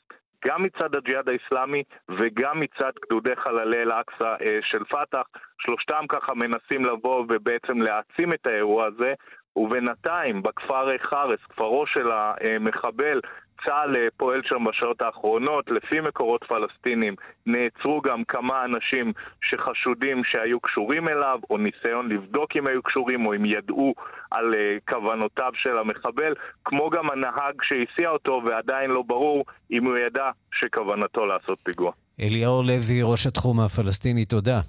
גם 0.47 0.63
מצד 0.63 0.95
הג'יהאד 0.95 1.29
האיסלאמי 1.29 1.83
וגם 2.09 2.59
מצד 2.59 2.91
גדודי 3.05 3.35
חללי 3.35 3.81
אל-אקצא 3.81 4.35
של 4.61 4.83
פת"ח. 4.83 5.27
שלושתם 5.59 6.05
ככה 6.09 6.33
מנסים 6.33 6.85
לבוא 6.85 7.25
ובעצם 7.29 7.81
להעצים 7.81 8.33
את 8.33 8.47
האירוע 8.47 8.85
הזה, 8.85 9.13
ובינתיים 9.55 10.43
בכפר 10.43 10.97
חארס, 10.97 11.39
כפרו 11.49 11.87
של 11.87 12.11
המחבל, 12.11 13.19
צה"ל 13.65 13.95
אה, 13.95 14.07
פועל 14.17 14.41
שם 14.45 14.63
בשעות 14.69 15.01
האחרונות, 15.01 15.71
לפי 15.71 15.99
מקורות 15.99 16.43
פלסטינים 16.43 17.15
נעצרו 17.45 18.01
גם 18.01 18.23
כמה 18.23 18.65
אנשים 18.65 19.13
שחשודים 19.41 20.21
שהיו 20.23 20.59
קשורים 20.59 21.07
אליו, 21.07 21.39
או 21.49 21.57
ניסיון 21.57 22.09
לבדוק 22.09 22.55
אם 22.55 22.67
היו 22.67 22.83
קשורים, 22.83 23.25
או 23.25 23.35
אם 23.35 23.45
ידעו 23.45 23.93
על 24.31 24.53
uh, 24.53 24.91
כוונותיו 24.93 25.51
של 25.55 25.77
המחבל, 25.77 26.33
כמו 26.65 26.89
גם 26.89 27.09
הנהג 27.09 27.55
שהסיע 27.63 28.09
אותו, 28.09 28.41
ועדיין 28.45 28.89
לא 28.91 29.01
ברור 29.07 29.45
אם 29.71 29.85
הוא 29.85 29.97
ידע 29.97 30.29
שכוונתו 30.53 31.25
לעשות 31.25 31.59
פיגוע. 31.63 31.91
אליאור 32.21 32.63
לוי, 32.63 33.01
ראש 33.03 33.27
התחום 33.27 33.59
הפלסטיני, 33.59 34.25
תודה. 34.25 34.59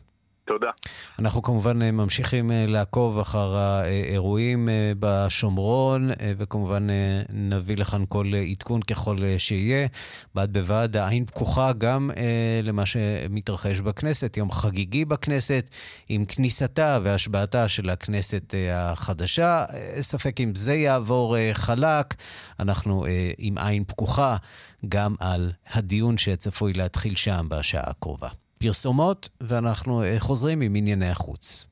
תודה. 0.46 0.70
אנחנו 1.18 1.42
כמובן 1.42 1.82
אה, 1.82 1.90
ממשיכים 1.90 2.52
אה, 2.52 2.64
לעקוב 2.68 3.18
אחר 3.18 3.56
האירועים 3.56 4.68
אה, 4.68 4.92
בשומרון, 4.98 6.10
וכמובן 6.38 6.86
נביא 7.32 7.76
לכאן 7.76 8.04
כל 8.08 8.32
עדכון 8.50 8.82
ככל 8.82 9.16
שיהיה. 9.38 9.86
בד 10.34 10.52
בבד, 10.52 10.96
העין 10.96 11.26
פקוחה 11.26 11.72
גם 11.72 12.10
למה 12.62 12.86
שמתרחש 12.86 13.80
בכנסת, 13.80 14.36
יום 14.36 14.52
חגיגי 14.52 15.04
בכנסת, 15.04 15.68
עם 16.08 16.24
כניסתה 16.24 16.98
והשבעתה 17.02 17.68
של 17.68 17.90
הכנסת 17.90 18.54
החדשה. 18.72 19.64
ספק 20.00 20.40
אם 20.40 20.54
זה 20.54 20.74
יעבור 20.74 21.36
חלק, 21.52 22.14
אנחנו 22.60 23.04
עם 23.38 23.58
עין 23.58 23.84
פקוחה 23.84 24.36
גם 24.88 25.14
על 25.20 25.52
הדיון 25.72 26.18
שצפוי 26.18 26.72
להתחיל 26.72 27.16
שם 27.16 27.46
בשעה 27.50 27.90
הקרובה. 27.90 28.28
פרסומות, 28.58 29.28
ואנחנו 29.40 30.02
אה, 30.02 30.16
חוזרים 30.20 30.60
עם 30.60 30.74
ענייני 30.76 31.08
החוץ. 31.10 31.66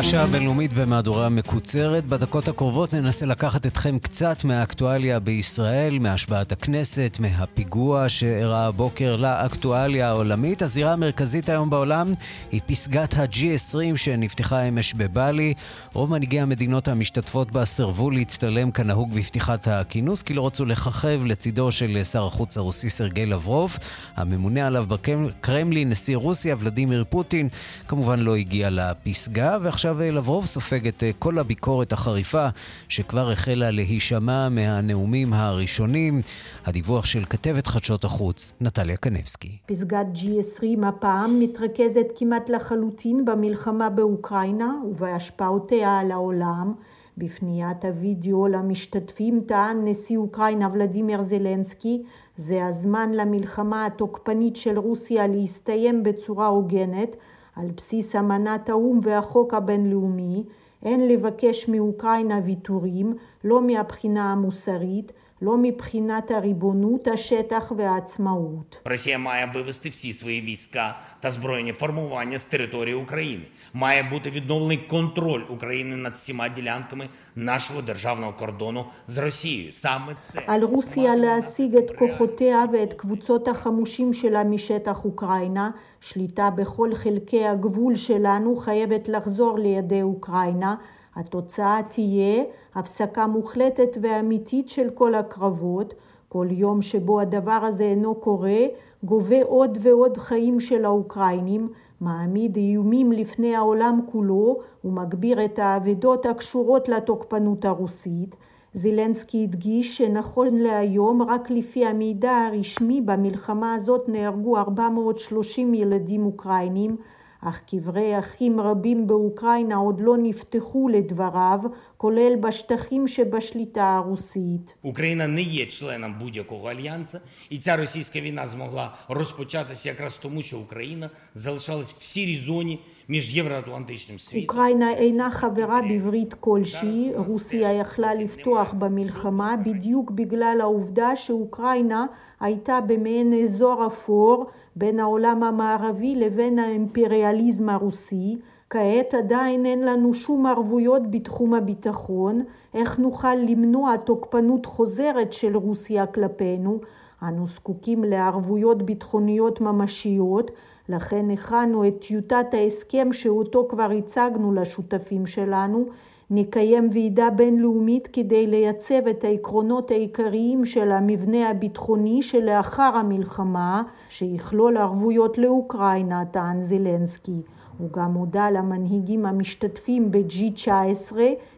השעה 0.00 0.24
הבינלאומית 0.24 0.72
במהדורה 0.72 1.28
מקוצרת. 1.28 2.04
בדקות 2.04 2.48
הקרובות 2.48 2.92
ננסה 2.92 3.26
לקחת 3.26 3.66
אתכם 3.66 3.98
קצת 3.98 4.44
מהאקטואליה 4.44 5.20
בישראל, 5.20 5.98
מהשבעת 5.98 6.52
הכנסת, 6.52 7.16
מהפיגוע 7.20 8.08
שאירע 8.08 8.58
הבוקר 8.58 9.16
לאקטואליה 9.16 10.08
העולמית. 10.08 10.62
הזירה 10.62 10.92
המרכזית 10.92 11.48
היום 11.48 11.70
בעולם 11.70 12.12
היא 12.52 12.60
פסגת 12.66 13.14
ה-G20 13.14 13.96
שנפתחה 13.96 14.62
אמש 14.62 14.94
בבלי. 14.94 15.54
רוב 15.92 16.10
מנהיגי 16.10 16.40
המדינות 16.40 16.88
המשתתפות 16.88 17.50
בה 17.50 17.64
סירבו 17.64 18.10
להצטלם 18.10 18.70
כנהוג 18.70 19.14
בפתיחת 19.14 19.68
הכינוס, 19.68 20.22
כי 20.22 20.34
לא 20.34 20.46
רצו 20.46 20.64
לככב 20.64 21.20
לצידו 21.24 21.72
של 21.72 22.04
שר 22.04 22.26
החוץ 22.26 22.56
הרוסי 22.56 22.90
סרגי 22.90 23.26
לברוב. 23.26 23.76
הממונה 24.16 24.66
עליו 24.66 24.86
בקרמלין, 24.88 25.90
נשיא 25.90 26.16
רוסיה, 26.16 26.56
ולדימיר 26.58 27.04
פוטין, 27.08 27.48
כמובן 27.88 28.18
לא 28.18 28.36
הגיע 28.36 28.70
לפסגה, 28.70 29.58
ועכשיו 29.62 29.89
עכשיו 29.90 30.12
לברוב 30.12 30.46
סופג 30.46 30.86
את 30.86 31.02
אה, 31.02 31.10
כל 31.18 31.38
הביקורת 31.38 31.92
החריפה 31.92 32.48
שכבר 32.88 33.30
החלה 33.30 33.70
להישמע 33.70 34.48
מהנאומים 34.48 35.32
הראשונים. 35.32 36.22
הדיווח 36.66 37.04
של 37.04 37.24
כתבת 37.24 37.66
חדשות 37.66 38.04
החוץ, 38.04 38.52
נטליה 38.60 38.96
קנבסקי. 38.96 39.58
פסגת 39.66 40.06
G20 40.14 40.86
הפעם 40.86 41.40
מתרכזת 41.40 42.06
כמעט 42.16 42.50
לחלוטין 42.50 43.24
במלחמה 43.24 43.90
באוקראינה 43.90 44.74
ובהשפעותיה 44.90 45.98
על 45.98 46.10
העולם. 46.10 46.74
בפניית 47.18 47.84
הווידאו 47.84 48.48
למשתתפים 48.48 49.40
טען 49.46 49.88
נשיא 49.88 50.16
אוקראינה 50.16 50.68
ולדימיר 50.72 51.22
זלנסקי 51.22 52.02
זה 52.36 52.66
הזמן 52.66 53.10
למלחמה 53.12 53.86
התוקפנית 53.86 54.56
של 54.56 54.78
רוסיה 54.78 55.26
להסתיים 55.26 56.02
בצורה 56.02 56.46
הוגנת 56.46 57.16
על 57.56 57.70
בסיס 57.76 58.16
אמנת 58.16 58.68
האו"ם 58.68 59.00
והחוק 59.02 59.54
הבינלאומי, 59.54 60.44
אין 60.82 61.08
לבקש 61.08 61.68
מאוקראינה 61.68 62.40
ויתורים, 62.44 63.14
לא 63.44 63.62
מהבחינה 63.62 64.32
המוסרית, 64.32 65.12
לא 65.41 65.57
מבחינת 65.57 66.31
הריבונות, 66.31 67.07
השטח 67.07 67.71
והעצמאות. 67.77 68.81
Росія 68.85 69.17
має 69.17 69.51
вивести 69.53 69.89
всі 69.89 70.13
свої 70.13 70.41
війська 70.41 70.99
та 71.19 71.31
збройні 71.31 71.71
формування 71.73 72.37
з 72.37 72.45
території 72.45 72.95
України. 72.95 73.43
Має 73.73 74.03
бути 74.03 74.29
відновлений 74.29 74.77
контроль 74.77 75.41
України 75.49 75.95
над 75.95 76.13
всіма 76.13 76.49
ділянками 76.49 77.09
нашого 77.35 77.81
державного 77.81 78.33
кордону 78.33 78.85
з 79.07 79.17
Росією. 79.17 79.71
Саме 79.71 80.15
це 80.21 80.41
על 80.45 80.63
רוסיה 80.63 81.15
להשיג 81.15 81.75
את 81.75 81.91
כוחותיה 81.97 82.65
ואת 82.73 82.93
קבוצות 82.93 83.47
החמושים 83.47 84.13
שלה 84.13 84.43
משטח 84.43 85.05
אוקראינה. 85.05 85.71
שליטה 86.01 86.49
בכל 86.49 86.95
חלקי 86.95 87.45
הגבול 87.45 87.95
שלנו 87.95 88.55
חייבת 88.55 89.07
לחזור 89.07 89.59
לידי 89.59 90.01
אוקראינה. 90.01 90.75
התוצאה 91.16 91.80
תהיה 91.88 92.44
הפסקה 92.74 93.26
מוחלטת 93.26 93.96
ואמיתית 94.02 94.68
של 94.68 94.90
כל 94.94 95.14
הקרבות. 95.14 95.94
כל 96.28 96.46
יום 96.50 96.82
שבו 96.82 97.20
הדבר 97.20 97.60
הזה 97.62 97.84
אינו 97.84 98.14
קורה, 98.14 98.66
גובה 99.04 99.42
עוד 99.42 99.78
ועוד 99.80 100.16
חיים 100.16 100.60
של 100.60 100.84
האוקראינים, 100.84 101.68
מעמיד 102.00 102.56
איומים 102.56 103.12
לפני 103.12 103.56
העולם 103.56 104.00
כולו 104.12 104.60
ומגביר 104.84 105.44
את 105.44 105.58
האבדות 105.58 106.26
הקשורות 106.26 106.88
לתוקפנות 106.88 107.64
הרוסית. 107.64 108.36
זילנסקי 108.74 109.44
הדגיש 109.44 109.98
שנכון 109.98 110.54
להיום, 110.54 111.22
רק 111.22 111.50
לפי 111.50 111.86
המידע 111.86 112.32
הרשמי 112.32 113.00
במלחמה 113.00 113.74
הזאת 113.74 114.08
נהרגו 114.08 114.58
430 114.58 115.74
ילדים 115.74 116.26
אוקראינים, 116.26 116.96
אך 117.41 117.61
קברי 117.69 118.19
אחים 118.19 118.59
רבים 118.59 119.07
באוקראינה 119.07 119.75
עוד 119.75 120.01
לא 120.01 120.17
נפתחו 120.17 120.87
לדבריו, 120.89 121.59
כולל 121.97 122.35
בשטחים 122.35 123.07
שבשליטה 123.07 123.95
הרוסית. 123.95 124.75
Україна 124.83 125.27
не 125.27 125.41
є 125.41 125.65
членом 125.65 126.13
будь-якого 126.19 126.67
альянсу, 126.69 127.17
і 127.49 127.57
ця 127.57 127.75
російська 127.75 128.19
війна 128.19 128.47
змогла 128.47 128.93
розпочатися 129.09 129.89
якраз 129.89 130.17
тому, 130.17 130.41
що 130.41 130.59
Україна 130.59 131.09
залишалась 131.33 131.93
в 131.93 132.03
сірій 132.03 132.35
зоні 132.35 132.79
між 133.07 133.35
євроатлантичним 133.37 134.19
світом. 134.19 134.41
אוקראינה 134.41 134.93
אינה 134.93 135.29
חברה 135.29 135.81
בברית 135.81 136.33
כלשהי, 136.33 137.11
רוסיה 137.15 137.73
יכלה 137.73 138.13
לפתוח 138.13 138.73
במלחמה 138.73 139.57
בדיוק 139.65 140.11
בגלל 140.11 140.57
העובדה 140.61 141.15
שאוקראינה 141.15 142.05
הייתה 142.39 142.81
במעין 142.81 143.33
אזור 143.33 143.87
אפור 143.87 144.45
בין 144.76 145.00
העולם 145.00 145.42
המערבי 145.42 146.14
לבין 146.14 146.58
האימפריאליזם 146.58 147.68
הרוסי. 147.68 148.38
כעת 148.70 149.14
עדיין 149.14 149.66
אין 149.66 149.84
לנו 149.84 150.14
שום 150.14 150.46
ערבויות 150.46 151.10
בתחום 151.10 151.54
הביטחון, 151.54 152.40
איך 152.74 152.98
נוכל 152.98 153.34
למנוע 153.34 153.96
תוקפנות 153.96 154.66
חוזרת 154.66 155.32
של 155.32 155.56
רוסיה 155.56 156.06
כלפינו. 156.06 156.78
אנו 157.22 157.46
זקוקים 157.46 158.04
לערבויות 158.04 158.82
ביטחוניות 158.82 159.60
ממשיות, 159.60 160.50
לכן 160.88 161.30
הכנו 161.30 161.88
את 161.88 162.00
טיוטת 162.00 162.46
ההסכם 162.52 163.12
שאותו 163.12 163.66
כבר 163.68 163.90
הצגנו 163.90 164.52
לשותפים 164.52 165.26
שלנו. 165.26 165.84
נקיים 166.32 166.88
ועידה 166.92 167.30
בינלאומית 167.30 168.08
כדי 168.12 168.46
לייצב 168.46 169.06
את 169.10 169.24
העקרונות 169.24 169.90
העיקריים 169.90 170.64
של 170.64 170.90
המבנה 170.90 171.50
הביטחוני 171.50 172.22
שלאחר 172.22 172.96
המלחמה, 172.96 173.82
שיכלול 174.08 174.76
ערבויות 174.76 175.38
לאוקראינה, 175.38 176.24
טען 176.24 176.62
זלנסקי. 176.62 177.42
הוא 177.78 177.88
גם 177.92 178.14
הודה 178.14 178.50
למנהיגים 178.50 179.26
המשתתפים 179.26 180.10
ב-G19, 180.10 181.16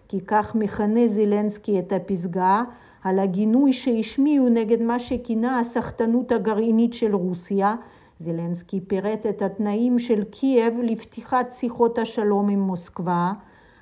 כי 0.09 0.21
כך 0.27 0.55
מכנה 0.55 1.09
זלנסקי 1.09 1.79
את 1.79 1.93
הפסגה, 1.93 2.63
על 3.05 3.19
הגינוי 3.19 3.73
שהשמיעו 3.73 4.49
נגד 4.49 4.83
מה 4.83 4.99
שכינה 4.99 5.61
הסחטנות 5.61 6.33
הגרעינית 6.33 6.95
של 6.95 7.15
רוסיה. 7.15 7.75
זלנסקי 8.19 8.81
פירט 8.81 9.27
את 9.27 9.43
התנאים 9.43 9.99
של 9.99 10.25
קייב 10.25 10.75
לפתיחת 10.83 11.51
שיחות 11.51 11.99
השלום 11.99 12.49
עם 12.49 12.61
מוסקבה, 12.61 13.33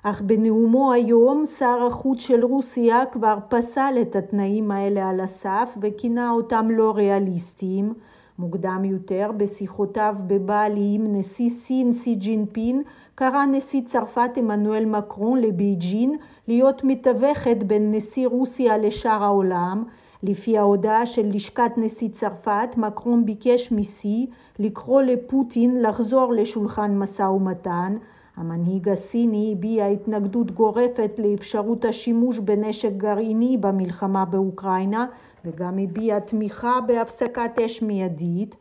אך 0.03 0.23
בנאומו 0.23 0.93
היום 0.93 1.47
שר 1.47 1.87
החוץ 1.87 2.21
של 2.21 2.45
רוסיה 2.45 3.03
כבר 3.13 3.39
פסל 3.49 3.95
את 4.03 4.17
התנאים 4.17 4.71
האלה 4.71 5.09
על 5.09 5.21
הסף 5.21 5.79
וכינה 5.81 6.31
אותם 6.31 6.69
לא 6.71 6.93
ריאליסטיים. 6.97 7.95
מוקדם 8.39 8.85
יותר, 8.85 9.31
בשיחותיו 9.37 10.15
בבעלי 10.27 10.93
עם 10.95 11.17
נשיא 11.17 11.51
סין 11.51 11.93
סי 11.93 12.15
ג'ינפין, 12.15 12.83
קרא 13.15 13.45
נשיא 13.45 13.83
צרפת 13.85 14.31
עמנואל 14.37 14.85
מקרון 14.85 15.39
לבייג'ין 15.39 16.15
להיות 16.49 16.85
מתווכת 16.85 17.57
בין 17.67 17.95
נשיא 17.95 18.29
רוסיה 18.29 18.79
לשאר 18.79 19.25
העולם. 19.25 19.85
לפי 20.23 20.59
ההודעה 20.59 21.07
של 21.07 21.31
לשכת 21.33 21.73
נשיא 21.77 22.09
צרפת, 22.09 22.69
מקרון 22.77 23.27
ביקש 23.27 23.73
מסי 23.73 24.27
לקרוא 24.59 25.03
לפוטין 25.03 25.83
לחזור 25.83 26.33
לשולחן 26.33 26.99
משא 26.99 27.23
ומתן. 27.23 27.97
המנהיג 28.37 28.88
הסיני 28.88 29.55
הביע 29.57 29.87
התנגדות 29.87 30.51
גורפת 30.51 31.12
לאפשרות 31.19 31.85
השימוש 31.85 32.38
בנשק 32.38 32.93
גרעיני 32.97 33.57
במלחמה 33.57 34.25
באוקראינה 34.25 35.07
וגם 35.45 35.79
הביע 35.79 36.19
תמיכה 36.19 36.81
בהפסקת 36.87 37.59
אש 37.64 37.83
מיידית. 37.83 38.57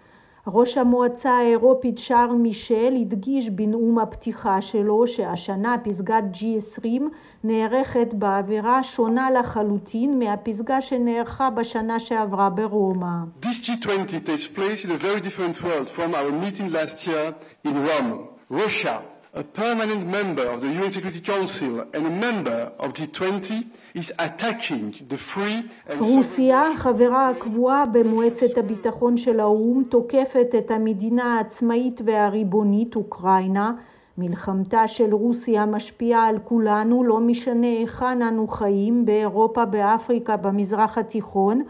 ראש 0.47 0.77
המועצה 0.77 1.31
האירופית 1.31 1.97
שרל 1.97 2.35
מישל 2.35 2.93
הדגיש 3.01 3.49
בנאום 3.49 3.99
הפתיחה 3.99 4.61
שלו 4.61 5.07
שהשנה 5.07 5.75
פסגת 5.83 6.23
G20 6.33 7.01
נערכת 7.43 8.13
באווירה 8.13 8.83
שונה 8.83 9.31
לחלוטין 9.31 10.19
מהפסגה 10.19 10.81
שנערכה 10.81 11.49
בשנה 11.49 11.99
שעברה 11.99 12.49
ברומא. 12.49 13.07
This 13.41 13.69
G20 13.69 14.27
takes 14.27 14.57
place 14.57 14.85
in 14.85 14.91
a 14.91 14.97
very 14.97 15.19
different 15.19 15.63
world 15.63 15.89
from 15.89 16.13
our 16.15 16.31
meeting 16.31 16.71
last 16.71 17.07
year 17.07 17.33
in 17.65 17.73
Rome. 17.87 18.39
Russia 18.51 19.18
a 19.33 19.43
permanent 19.43 20.07
member 20.07 20.45
of 20.53 20.59
the 20.61 20.67
UN 20.67 20.91
Security 20.91 21.21
Council 21.21 21.85
and 21.93 22.03
a 22.05 22.09
member 22.09 22.71
of 22.79 22.93
G20 22.93 23.63
is 23.93 24.11
attacking 24.17 24.95
the 25.07 25.17
free 25.17 25.69
and 25.87 26.01
רוסיה, 26.01 26.63
חברה 26.77 27.29
הקבועה 27.29 27.85
במועצת 27.85 28.57
הביטחון 28.57 29.17
של 29.17 29.39
האו"ם, 29.39 29.83
תוקפת 29.89 30.55
את 30.57 30.71
המדינה 30.71 31.37
העצמאית 31.37 32.01
והריבונית 32.05 32.95
אוקראינה. 32.95 33.73
מלחמתה 34.17 34.87
של 34.87 35.13
רוסיה 35.13 35.65
משפיעה 35.65 36.27
על 36.27 36.39
כולנו, 36.43 37.03
לא 37.03 37.19
משנה 37.19 37.67
היכן 37.67 38.21
אנו 38.21 38.47
חיים, 38.47 39.05
באירופה, 39.05 39.65
באפריקה, 39.65 40.37
במזרח 40.37 40.97
התיכון, 40.97 41.61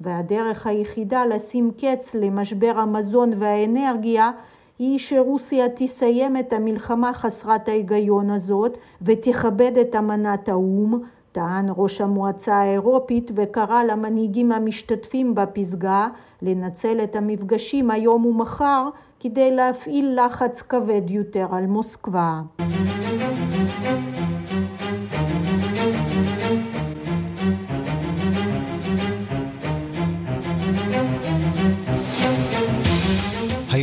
והדרך 0.00 0.66
היחידה 0.66 1.24
לשים 1.26 1.70
קץ 1.70 2.14
למשבר 2.14 2.72
המזון 2.76 3.30
והאנרגיה 3.38 4.30
היא 4.78 4.98
שרוסיה 4.98 5.66
תסיים 5.74 6.36
את 6.36 6.52
המלחמה 6.52 7.14
חסרת 7.14 7.68
ההיגיון 7.68 8.30
הזאת 8.30 8.78
ותכבד 9.02 9.78
את 9.78 9.96
אמנת 9.96 10.48
האו"ם, 10.48 11.00
טען 11.32 11.66
ראש 11.76 12.00
המועצה 12.00 12.56
האירופית 12.56 13.30
וקרא 13.34 13.82
למנהיגים 13.82 14.52
המשתתפים 14.52 15.34
בפסגה 15.34 16.08
לנצל 16.42 17.00
את 17.02 17.16
המפגשים 17.16 17.90
היום 17.90 18.26
ומחר 18.26 18.88
כדי 19.20 19.50
להפעיל 19.50 20.18
לחץ 20.24 20.62
כבד 20.62 21.10
יותר 21.10 21.46
על 21.50 21.66
מוסקבה. 21.66 22.40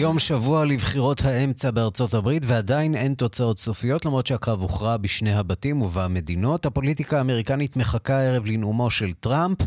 היום 0.05 0.19
שבוע 0.19 0.65
לבחירות 0.65 1.21
האמצע 1.21 1.71
בארצות 1.71 2.13
הברית, 2.13 2.43
ועדיין 2.45 2.95
אין 2.95 3.13
תוצאות 3.13 3.59
סופיות, 3.59 4.05
למרות 4.05 4.27
שהקרב 4.27 4.61
הוכרע 4.61 4.97
בשני 4.97 5.33
הבתים 5.33 5.81
ובמדינות. 5.81 6.65
הפוליטיקה 6.65 7.17
האמריקנית 7.17 7.75
מחכה 7.75 8.17
הערב 8.17 8.45
לנאומו 8.45 8.89
של 8.89 9.13
טראמפ, 9.13 9.57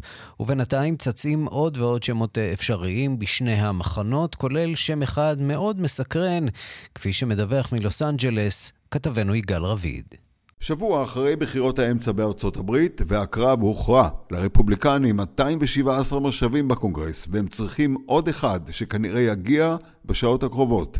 ובינתיים 0.41 0.97
צצים 0.97 1.47
עוד 1.47 1.77
ועוד 1.77 2.03
שמות 2.03 2.39
אפשריים 2.39 3.19
בשני 3.19 3.55
המחנות, 3.55 4.35
כולל 4.35 4.75
שם 4.75 5.03
אחד 5.03 5.37
מאוד 5.41 5.81
מסקרן, 5.81 6.47
כפי 6.95 7.13
שמדווח 7.13 7.73
מלוס 7.73 8.03
אנג'לס, 8.03 8.73
כתבנו 8.91 9.35
יגאל 9.35 9.63
רביד. 9.65 10.28
שבוע 10.61 11.03
אחרי 11.03 11.37
בחירות 11.37 11.79
האמצע 11.79 12.13
בארצות 12.13 12.57
הברית, 12.57 13.01
והקרב 13.07 13.61
הוכרע 13.61 14.09
לרפובליקנים 14.31 15.17
217 15.17 16.21
מושבים 16.21 16.69
בקונגרס, 16.69 17.27
והם 17.31 17.49
צריכים 17.49 17.97
עוד 18.07 18.29
אחד 18.29 18.61
שכנראה 18.71 19.21
יגיע 19.21 19.77
בשעות 20.05 20.43
הקרובות. 20.43 20.99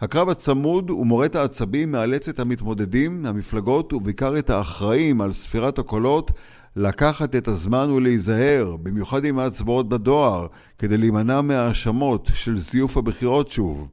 הקרב 0.00 0.28
הצמוד 0.28 0.90
ומורט 0.90 1.36
העצבים 1.36 1.92
מאלץ 1.92 2.28
את 2.28 2.40
המתמודדים, 2.40 3.26
המפלגות 3.26 3.92
ובעיקר 3.92 4.38
את 4.38 4.50
האחראים 4.50 5.20
על 5.20 5.32
ספירת 5.32 5.78
הקולות 5.78 6.30
לקחת 6.76 7.36
את 7.36 7.48
הזמן 7.48 7.90
ולהיזהר, 7.90 8.76
במיוחד 8.82 9.24
עם 9.24 9.38
ההצבעות 9.38 9.88
בדואר, 9.88 10.46
כדי 10.78 10.96
להימנע 10.96 11.40
מהאשמות 11.40 12.30
של 12.34 12.58
זיוף 12.58 12.96
הבחירות 12.96 13.48
שוב. 13.48 13.88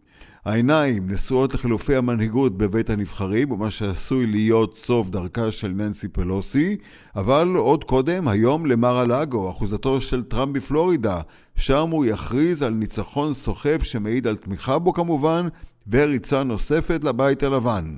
העיניים 0.47 1.09
נשואות 1.09 1.53
לחילופי 1.53 1.95
המנהיגות 1.95 2.57
בבית 2.57 2.89
הנבחרים, 2.89 3.51
ומה 3.51 3.71
שעשוי 3.71 4.25
להיות 4.25 4.77
סוף 4.77 5.09
דרכה 5.09 5.51
של 5.51 5.67
ננסי 5.67 6.07
פלוסי, 6.07 6.77
אבל 7.15 7.53
עוד 7.55 7.83
קודם, 7.83 8.27
היום 8.27 8.65
למר 8.65 8.97
הלאגו, 8.97 9.51
אחוזתו 9.51 10.01
של 10.01 10.23
טראמפ 10.23 10.55
בפלורידה, 10.55 11.21
שם 11.55 11.89
הוא 11.89 12.05
יכריז 12.05 12.63
על 12.63 12.73
ניצחון 12.73 13.33
סוחף 13.33 13.83
שמעיד 13.83 14.27
על 14.27 14.35
תמיכה 14.35 14.79
בו 14.79 14.93
כמובן, 14.93 15.47
וריצה 15.91 16.43
נוספת 16.43 17.03
לבית 17.03 17.43
הלבן. 17.43 17.97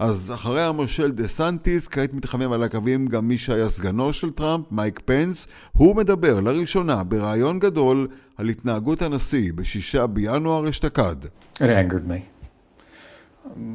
אז 0.00 0.32
אחרי 0.34 0.62
המושל 0.62 1.10
דה 1.10 1.28
סנטיס, 1.28 1.88
כעת 1.88 2.14
מתחמם 2.14 2.52
על 2.52 2.62
הקווים 2.62 3.06
גם 3.06 3.28
מי 3.28 3.38
שהיה 3.38 3.68
סגנו 3.68 4.12
של 4.12 4.30
טראמפ, 4.30 4.64
מייק 4.70 5.00
פנס. 5.04 5.46
הוא 5.72 5.96
מדבר 5.96 6.40
לראשונה 6.40 7.04
בריאיון 7.04 7.58
גדול 7.58 8.08
על 8.36 8.48
התנהגות 8.48 9.02
הנשיא 9.02 9.52
בשישה 9.54 10.06
בינואר 10.06 10.68
אשתקד. 10.68 11.16
It 11.54 11.60
angered 11.60 12.08
me. 12.08 12.20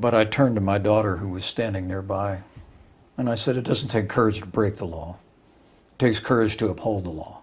But 0.01 0.13
I 0.13 0.23
turned 0.38 0.55
to 0.55 0.61
my 0.61 0.79
daughter 0.89 1.17
who 1.17 1.29
was 1.38 1.45
standing 1.45 1.85
nearby 1.93 2.31
and 3.17 3.29
I 3.29 3.35
said 3.35 3.55
it 3.55 3.65
doesn't 3.71 3.91
take 3.97 4.07
courage 4.17 4.39
to 4.39 4.47
break 4.59 4.73
the 4.83 4.89
law. 4.97 5.09
It 5.93 5.99
takes 6.05 6.19
courage 6.31 6.53
to 6.57 6.65
uphold 6.73 7.01
the 7.09 7.15
law. 7.23 7.33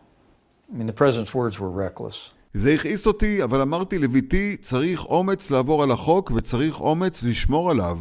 I 0.70 0.76
mean, 0.76 0.88
the 0.92 0.98
president's 1.02 1.34
words 1.40 1.54
were 1.60 1.70
reckless. 1.70 2.32
זה 2.54 2.74
הכעיס 2.74 3.06
אותי, 3.06 3.44
אבל 3.44 3.60
אמרתי 3.60 3.98
לבתי, 3.98 4.56
צריך 4.60 5.04
אומץ 5.04 5.50
לעבור 5.50 5.82
על 5.82 5.90
החוק 5.90 6.32
וצריך 6.34 6.80
אומץ 6.80 7.22
לשמור 7.22 7.70
עליו. 7.70 7.98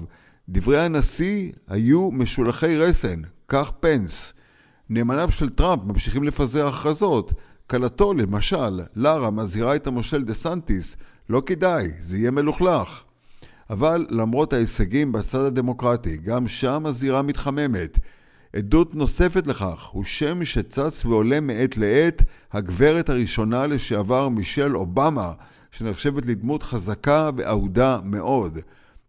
דברי 0.50 0.80
הנשיא 0.80 1.52
היו 1.68 2.12
משולחי 2.12 2.78
רסן, 2.78 3.22
כך 3.48 3.72
פנס. 3.80 4.34
נאמניו 4.90 5.32
של 5.32 5.50
טראמפ 5.50 5.84
ממשיכים 5.84 6.24
לפזר 6.24 6.68
הכרזות. 6.68 7.34
כלתו, 7.68 8.14
למשל, 8.14 8.82
לארה, 8.96 9.32
מזהירה 9.32 9.76
את 9.76 9.88
המושל 9.88 10.24
דה 10.24 10.34
סנטיס, 10.34 10.96
לא 11.30 11.42
כדאי, 11.46 11.88
זה 12.00 12.18
יהיה 12.18 12.32
מלוכלך. 12.32 13.04
אבל 13.70 14.06
למרות 14.10 14.54
ההישגים 14.54 15.12
בצד 15.12 15.40
הדמוקרטי, 15.40 16.18
גם 16.18 16.48
שם 16.48 16.86
הזירה 16.86 17.22
מתחממת. 17.22 18.00
עדות 18.56 18.96
נוספת 18.96 19.48
לכך 19.48 19.86
הוא 19.92 20.04
שם 20.04 20.46
שצץ 20.46 21.06
ועולה 21.06 21.40
מעת 21.40 21.78
לעת 21.78 22.22
הגברת 22.52 23.10
הראשונה 23.10 23.68
לשעבר 23.68 24.30
מישל 24.30 24.78
אובמה, 24.78 25.32
שנחשבת 25.72 26.26
לדמות 26.26 26.64
חזקה 26.64 27.30
ואהודה 27.36 28.00
מאוד. 28.04 28.58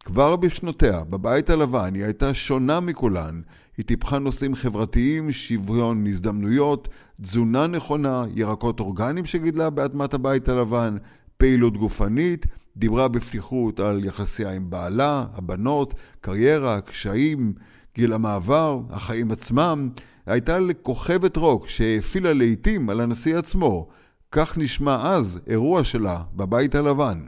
כבר 0.04 0.36
בשנותיה, 0.36 1.04
בבית 1.04 1.50
הלבן, 1.50 1.94
היא 1.94 2.04
הייתה 2.04 2.34
שונה 2.34 2.80
מכולן. 2.80 3.40
היא 3.76 3.84
טיפחה 3.84 4.18
נושאים 4.18 4.54
חברתיים, 4.54 5.32
שוויון 5.32 6.06
הזדמנויות, 6.06 6.88
תזונה 7.20 7.66
נכונה, 7.66 8.24
ירקות 8.34 8.80
אורגניים 8.80 9.26
שגידלה 9.26 9.70
באדמת 9.70 10.14
הבית 10.14 10.48
הלבן, 10.48 10.96
פעילות 11.36 11.76
גופנית, 11.76 12.46
דיברה 12.76 13.08
בפתיחות 13.08 13.80
על 13.80 14.04
יחסיה 14.04 14.52
עם 14.52 14.70
בעלה, 14.70 15.24
הבנות, 15.34 15.94
קריירה, 16.20 16.80
קשיים, 16.80 17.52
גיל 17.94 18.12
המעבר, 18.12 18.80
החיים 18.90 19.30
עצמם. 19.30 19.88
הייתה 20.26 20.58
לכוכבת 20.58 21.36
רוק 21.36 21.68
שהאפילה 21.68 22.32
לעיתים 22.32 22.90
על 22.90 23.00
הנשיא 23.00 23.38
עצמו. 23.38 23.88
כך 24.31 24.57
נשמע 24.57 24.97
אז 25.03 25.39
אירוע 25.47 25.83
שלה 25.83 26.17
בבית 26.33 26.75
הלבן. 26.75 27.25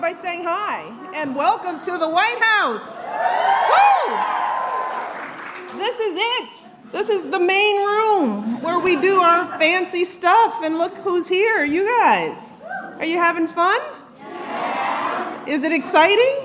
by 0.00 0.14
saying 0.14 0.44
hi 0.44 0.80
and 1.14 1.36
welcome 1.36 1.78
to 1.78 1.98
the 1.98 2.08
White 2.08 2.40
House. 2.40 2.88
Woo! 3.70 4.00
This 5.78 5.96
is 6.00 6.14
it. 6.36 6.48
This 6.90 7.08
is 7.10 7.30
the 7.30 7.38
main 7.38 7.76
room 7.76 8.60
where 8.62 8.80
we 8.80 8.96
do 8.96 9.20
our 9.20 9.58
fancy 9.58 10.04
stuff. 10.04 10.52
And 10.64 10.78
look 10.78 10.96
who's 10.98 11.28
here, 11.28 11.64
you 11.64 11.86
guys. 11.86 12.36
Are 12.98 13.04
you 13.04 13.18
having 13.18 13.46
fun? 13.46 13.80
Is 15.46 15.62
it 15.64 15.72
exciting? 15.72 16.43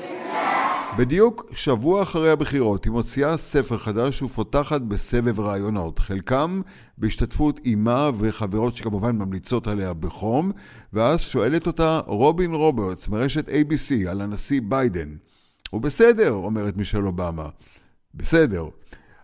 בדיוק 0.99 1.51
שבוע 1.55 2.03
אחרי 2.03 2.31
הבחירות 2.31 2.85
היא 2.85 2.93
מוציאה 2.93 3.37
ספר 3.37 3.77
חדש 3.79 4.23
ופותחת 4.23 4.81
בסבב 4.81 5.41
רעיונות, 5.41 5.99
חלקם 5.99 6.61
בהשתתפות 6.99 7.61
אימה 7.65 8.11
וחברות 8.19 8.75
שכמובן 8.75 9.17
ממליצות 9.17 9.67
עליה 9.67 9.93
בחום, 9.95 10.53
ואז 10.93 11.21
שואלת 11.21 11.67
אותה 11.67 12.01
רובין 12.07 12.55
רוברטס 12.55 13.09
מרשת 13.09 13.49
ABC 13.49 14.09
על 14.11 14.21
הנשיא 14.21 14.61
ביידן. 14.65 15.09
הוא 15.71 15.81
בסדר, 15.81 16.31
אומרת 16.31 16.77
מישל 16.77 17.07
אובמה. 17.07 17.49
בסדר. 18.15 18.65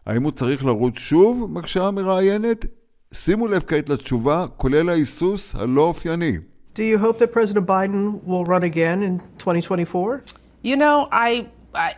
האם 0.06 0.22
הוא 0.22 0.32
צריך 0.32 0.64
לרוץ 0.64 0.98
שוב? 0.98 1.50
מקשה 1.52 1.86
המראיינת. 1.86 2.66
שימו 3.12 3.48
לב 3.48 3.64
כעת 3.66 3.88
לתשובה, 3.88 4.46
כולל 4.56 4.88
ההיסוס 4.88 5.54
הלא 5.54 5.82
אופייני. 5.82 6.32
Do 6.74 6.78
you 6.78 6.98
hope 6.98 7.18
that 7.18 7.32
President 7.32 7.66
Biden 7.66 8.20
will 8.26 8.44
run 8.44 8.62
again 8.62 9.02
in 9.02 9.20
2024? 9.38 10.45
You 10.70 10.76
know, 10.84 10.96
I 11.12 11.46
I, 11.86 11.90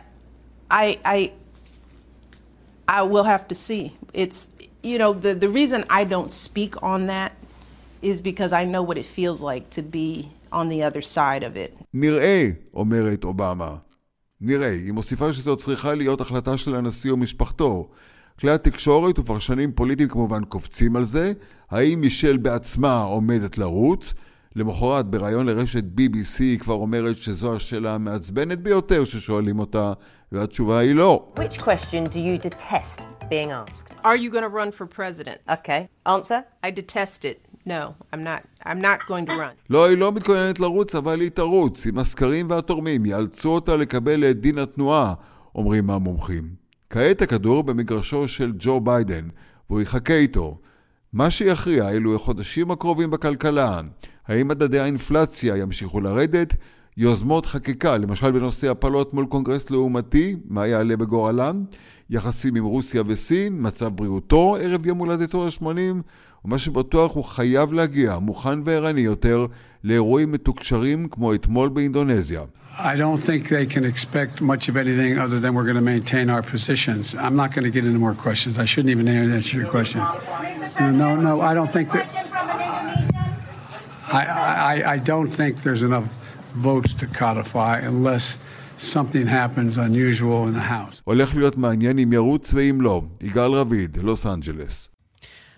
I, 0.83 0.87
I, 1.15 1.19
I 2.99 3.01
will 3.11 3.27
have 3.33 3.45
to 3.51 3.55
see. 3.65 3.83
It's 4.21 4.39
you 4.89 4.97
know 5.01 5.11
the 5.25 5.33
the 5.45 5.49
reason 5.59 5.79
I 5.99 6.01
don't 6.13 6.31
speak 6.47 6.73
on 6.91 6.99
that 7.13 7.31
is 8.11 8.17
because 8.29 8.51
I 8.61 8.63
know 8.73 8.83
what 8.89 8.97
it 9.03 9.07
feels 9.17 9.39
like 9.51 9.65
to 9.77 9.81
be 9.97 10.09
on 10.59 10.65
the 10.73 10.79
other 10.87 11.01
side 11.01 11.43
of 11.43 11.57
it. 11.57 11.71
נראה, 11.93 12.49
אומרת 12.73 13.23
אובמה. 13.23 13.75
נראה, 14.41 14.69
היא 14.69 14.91
מוסיפה 14.91 15.33
שזו 15.33 15.55
צריכה 15.55 15.95
להיות 15.95 16.21
החלטה 16.21 16.57
של 16.57 16.75
הנשיא 16.75 17.13
ומשפחתו. 17.13 17.89
כלי 18.39 18.51
התקשורת 18.51 19.19
ופרשנים 19.19 19.71
פוליטיים 19.71 20.09
כמובן 20.09 20.43
קופצים 20.43 20.95
על 20.95 21.03
זה. 21.03 21.33
האם 21.69 22.01
מישל 22.01 22.37
בעצמה 22.37 23.03
עומדת 23.03 23.57
לרוץ? 23.57 24.13
למחרת 24.55 25.05
בריאיון 25.05 25.45
לרשת 25.45 25.83
BBC 25.83 26.39
היא 26.39 26.59
כבר 26.59 26.73
אומרת 26.73 27.17
שזו 27.17 27.55
השאלה 27.55 27.95
המעצבנת 27.95 28.59
ביותר 28.59 29.03
ששואלים 29.03 29.59
אותה, 29.59 29.93
והתשובה 30.31 30.79
היא 30.79 30.95
לא. 30.95 31.33
Which 31.35 31.57
question 31.57 32.09
do 32.13 32.17
you 32.17 32.49
detest 32.49 33.01
being 33.29 33.51
asked? 33.51 33.93
Are 34.03 34.15
you 34.15 34.31
going 34.31 34.43
to 34.43 34.55
run 34.59 34.71
for 34.71 34.85
president? 34.97 35.37
Okay. 35.49 35.87
Answer? 36.05 36.39
I 36.63 36.71
detest 36.71 37.25
it. 37.25 37.37
No, 37.65 37.93
I'm 38.13 38.23
not. 38.23 38.41
I'm 38.65 38.81
not 38.81 38.99
going 39.07 39.25
to 39.25 39.31
run. 39.31 39.55
לא, 39.69 39.85
היא 39.85 39.97
לא 39.97 40.11
מתכוננת 40.11 40.59
לרוץ, 40.59 40.95
אבל 40.95 41.21
היא 41.21 41.29
תרוץ. 41.29 41.87
אם 41.87 41.99
הסקרים 41.99 42.49
והתורמים 42.49 43.05
יאלצו 43.05 43.49
אותה 43.49 43.75
לקבל 43.75 44.29
את 44.29 44.41
דין 44.41 44.57
התנועה, 44.57 45.13
אומרים 45.55 45.89
המומחים. 45.89 46.49
כעת 46.89 47.21
הכדור 47.21 47.63
במגרשו 47.63 48.27
של 48.27 48.51
ג'ו 48.59 48.79
ביידן, 48.79 49.27
והוא 49.69 49.81
יחכה 49.81 50.13
איתו. 50.13 50.57
מה 51.13 51.29
שיכריע 51.29 51.89
אלו 51.89 52.15
החודשים 52.15 52.71
הקרובים 52.71 53.11
בכלכלה. 53.11 53.81
האם 54.29 54.47
מדדי 54.47 54.79
האינפלציה 54.79 55.57
ימשיכו 55.57 56.01
לרדת? 56.01 56.53
יוזמות 56.97 57.45
חקיקה, 57.45 57.97
למשל 57.97 58.31
בנושא 58.31 58.69
הפלות 58.69 59.13
מול 59.13 59.25
קונגרס 59.25 59.69
לעומתי, 59.69 60.35
מה 60.49 60.67
יעלה 60.67 60.97
בגורלם? 60.97 61.63
יחסים 62.09 62.55
עם 62.55 62.63
רוסיה 62.63 63.03
וסין, 63.05 63.55
מצב 63.59 63.95
בריאותו 63.95 64.57
ערב 64.61 64.85
יום 64.85 64.97
הולדתו 64.97 65.45
ה-80, 65.45 65.65
ומה 66.45 66.57
שבטוח 66.57 67.15
הוא 67.15 67.23
חייב 67.23 67.73
להגיע, 67.73 68.17
מוכן 68.19 68.59
וערני 68.65 69.01
יותר, 69.01 69.45
לאירועים 69.83 70.31
מתוקשרים 70.31 71.07
כמו 71.07 71.33
אתמול 71.33 71.69
באינדונזיה. 71.69 72.41
I 72.77 72.95
don't 72.95 73.19
think 73.27 73.49
they 73.49 73.65
can 73.75 73.83
expect 73.83 74.41
much 74.41 74.69
of 74.69 74.77
anything 74.77 75.17
other 75.17 75.39
than 75.39 75.53
we're 75.53 75.69
going 75.71 75.81
to 75.85 75.89
maintain 75.95 76.29
our 76.29 76.43
positions. 76.43 77.15
I'm 77.15 77.35
not 77.35 77.49
going 77.55 77.65
to 77.69 77.71
get 77.71 77.83
into 77.85 77.99
more 77.99 78.13
questions. 78.13 78.59
I 78.59 78.65
shouldn't 78.65 78.91
even 78.95 79.07
answer 79.07 79.57
your 79.57 79.69
question. 79.77 80.01
No, 81.01 81.09
no, 81.27 81.41
I 81.41 81.53
don't 81.53 81.71
think 81.77 81.91
that. 81.91 82.28
I, 84.12 84.22
I, 84.72 84.92
I 84.94 84.98
don't 84.98 85.30
think 85.38 85.62
there's 85.62 85.82
enough 85.82 86.08
votes 86.68 86.92
to 87.00 87.06
codify 87.06 87.78
unless 87.78 88.38
something 88.78 89.26
happens 89.26 89.78
unusual 89.78 90.46
in 90.48 90.54
the 90.54 90.60
House. 90.60 91.00
הולך 91.04 91.36
להיות 91.36 91.56
מעניין 91.56 91.98
אם 91.98 92.12
ירוץ 92.12 92.54
ואם 92.54 92.80
לא. 92.80 93.02
יגאל 93.20 93.52
רביד, 93.52 93.96
לוס 94.02 94.26
אנג'לס. 94.26 94.88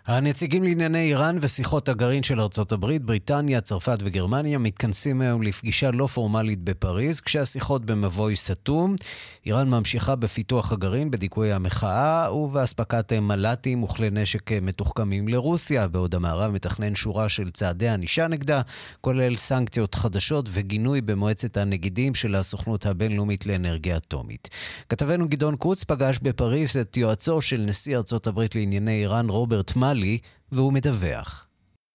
הנציגים 0.06 0.64
לענייני 0.64 1.00
איראן 1.00 1.38
ושיחות 1.42 1.90
הגרעין 1.90 2.24
של 2.24 2.40
ארצות 2.40 2.72
הברית, 2.72 3.04
בריטניה, 3.04 3.62
צרפת 3.62 3.98
וגרמניה 4.04 4.58
מתכנסים 4.58 5.22
היום 5.22 5.42
לפגישה 5.42 5.92
לא 5.92 6.08
פורמלית 6.08 6.60
בפריז, 6.64 7.22
כשהשיחות 7.22 7.86
במבוי 7.86 8.36
סתום. 8.36 8.96
איראן 9.46 9.70
ממשיכה 9.70 10.16
בפיתוח 10.16 10.72
הגרעין, 10.72 11.12
בדיכוי 11.12 11.52
המחאה 11.52 12.36
ובאספקת 12.36 13.14
מל"טים 13.14 13.84
וכלי 13.84 14.10
נשק 14.12 14.52
מתוחכמים 14.52 15.28
לרוסיה, 15.28 15.88
בעוד 15.88 16.16
המערב 16.16 16.52
מתכנן 16.52 16.96
שורה 16.96 17.30
של 17.30 17.52
צעדי 17.52 17.90
ענישה 17.90 18.28
נגדה, 18.28 18.62
כולל 19.02 19.38
סנקציות 19.38 19.96
חדשות 19.96 20.50
וגינוי 20.52 21.02
במועצת 21.02 21.58
הנגידים 21.58 22.16
של 22.16 22.36
הסוכנות 22.36 22.86
הבינלאומית 22.86 23.46
לאנרגיה 23.46 23.98
אטומית. 23.98 24.50
כתבנו 24.90 25.30
גדעון 25.30 25.56
קוץ 25.56 25.84
פגש 25.84 26.20
בפריז 26.22 26.78
את 26.78 26.98
יועצו 26.98 27.42
של 27.42 27.62
נשיא 27.62 27.98
ארצות 27.98 28.28
הברית 28.28 28.56
לענייני 28.56 29.02
איראן, 29.02 29.30
רוברט 29.30 29.76
מאלי, 29.91 30.17
והוא 30.51 30.73
מדווח. 30.73 31.47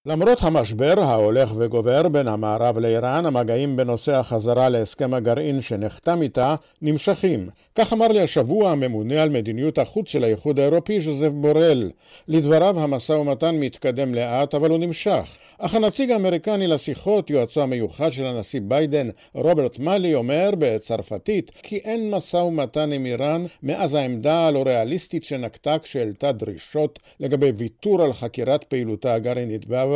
למרות 0.09 0.43
המשבר 0.43 0.95
ההולך 1.01 1.53
וגובר 1.57 2.09
בין 2.09 2.29
המערב 2.29 2.79
לאיראן, 2.79 3.27
המגעים 3.27 3.77
בנושא 3.77 4.17
החזרה 4.17 4.69
להסכם 4.69 5.15
הגרעין 5.15 5.61
שנחתם 5.63 6.23
איתה 6.23 6.55
נמשכים. 6.83 7.49
כך 7.75 7.93
אמר 7.93 8.09
לי 8.09 8.21
השבוע 8.21 8.71
הממונה 8.71 9.23
על 9.23 9.29
מדיניות 9.29 9.79
החוץ 9.79 10.09
של 10.09 10.25
האיחוד 10.25 10.59
האירופי, 10.59 11.01
ז'וזף 11.01 11.29
בורל. 11.29 11.91
לדבריו 12.29 12.81
המשא 12.81 13.13
ומתן 13.13 13.55
מתקדם 13.55 14.15
לאט, 14.15 14.55
אבל 14.55 14.71
הוא 14.71 14.79
נמשך. 14.79 15.37
אך 15.59 15.75
הנציג 15.75 16.11
האמריקני 16.11 16.67
לשיחות, 16.67 17.31
יועצו 17.31 17.63
המיוחד 17.63 18.13
של 18.13 18.25
הנשיא 18.25 18.61
ביידן, 18.63 19.09
רוברט 19.35 19.79
מאלי, 19.79 20.15
אומר 20.15 20.51
בצרפתית 20.59 21.51
כי 21.63 21.77
אין 21.77 22.11
משא 22.11 22.37
ומתן 22.37 22.93
עם 22.93 23.07
איראן 23.07 23.45
מאז 23.63 23.95
העמדה 23.95 24.47
הלא 24.47 24.63
ריאליסטית 24.67 25.25
שנקטה 25.25 25.79
כשהעלתה 25.79 26.33
דרישות 26.33 26.99
לגבי 27.21 27.53
ויתור 27.57 28.03
על 28.03 28.13
חקירת 28.13 28.65
פעילותה 28.65 29.15
הגרעינית 29.15 29.67
בעבר. 29.67 29.96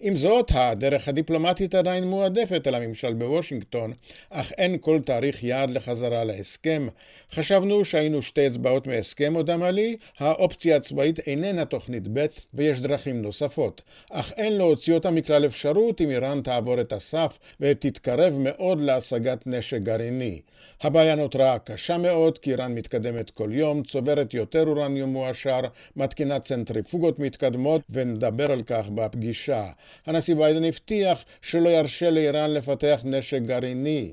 עם 0.00 0.16
זאת, 0.16 0.50
הדרך 0.54 1.08
הדיפלומטית 1.08 1.74
עדיין 1.74 2.04
מועדפת 2.04 2.66
על 2.66 2.74
הממשל 2.74 3.14
בוושינגטון, 3.14 3.92
אך 4.30 4.52
אין 4.52 4.78
כל 4.80 5.00
תאריך 5.04 5.44
יעד 5.44 5.70
לחזרה 5.70 6.24
להסכם. 6.24 6.88
חשבנו 7.34 7.84
שהיינו 7.84 8.22
שתי 8.22 8.46
אצבעות 8.46 8.86
מהסכם, 8.86 9.32
הודה 9.36 9.56
מלי, 9.56 9.96
האופציה 10.18 10.76
הצבאית 10.76 11.18
איננה 11.18 11.64
תוכנית 11.64 12.08
ב' 12.12 12.26
ויש 12.54 12.80
דרכים 12.80 13.22
נוספות. 13.22 13.82
אך 14.10 14.32
אין 14.36 14.52
להוציא 14.52 14.94
אותה 14.94 15.10
מכלל 15.10 15.46
אפשרות 15.46 16.00
אם 16.00 16.10
איראן 16.10 16.40
תעבור 16.40 16.80
את 16.80 16.92
הסף 16.92 17.38
ותתקרב 17.60 18.34
מאוד 18.38 18.80
להשגת 18.80 19.46
נשק 19.46 19.78
גרעיני. 19.78 20.40
הבעיה 20.82 21.14
נותרה 21.14 21.58
קשה 21.58 21.98
מאוד, 21.98 22.38
כי 22.38 22.50
איראן 22.50 22.74
מתקדמת 22.74 23.30
כל 23.30 23.48
יום, 23.52 23.82
צוברת 23.82 24.34
יותר 24.34 24.64
אורניום 24.66 25.10
מועשר, 25.10 25.60
מתקינה 25.96 26.40
צנטריפוגות 26.40 27.18
מתקדמות, 27.18 27.80
ונדבר 27.90 28.52
על 28.52 28.62
כך 28.62 28.84
בפגישה. 28.94 29.66
הנשיא 30.06 30.34
ביידן 30.34 30.64
הבטיח 30.64 31.24
שלא 31.42 31.68
ירשה 31.68 32.10
לאיראן 32.10 32.50
לפתח 32.50 33.00
נשק 33.04 33.40
גרעיני. 33.42 34.12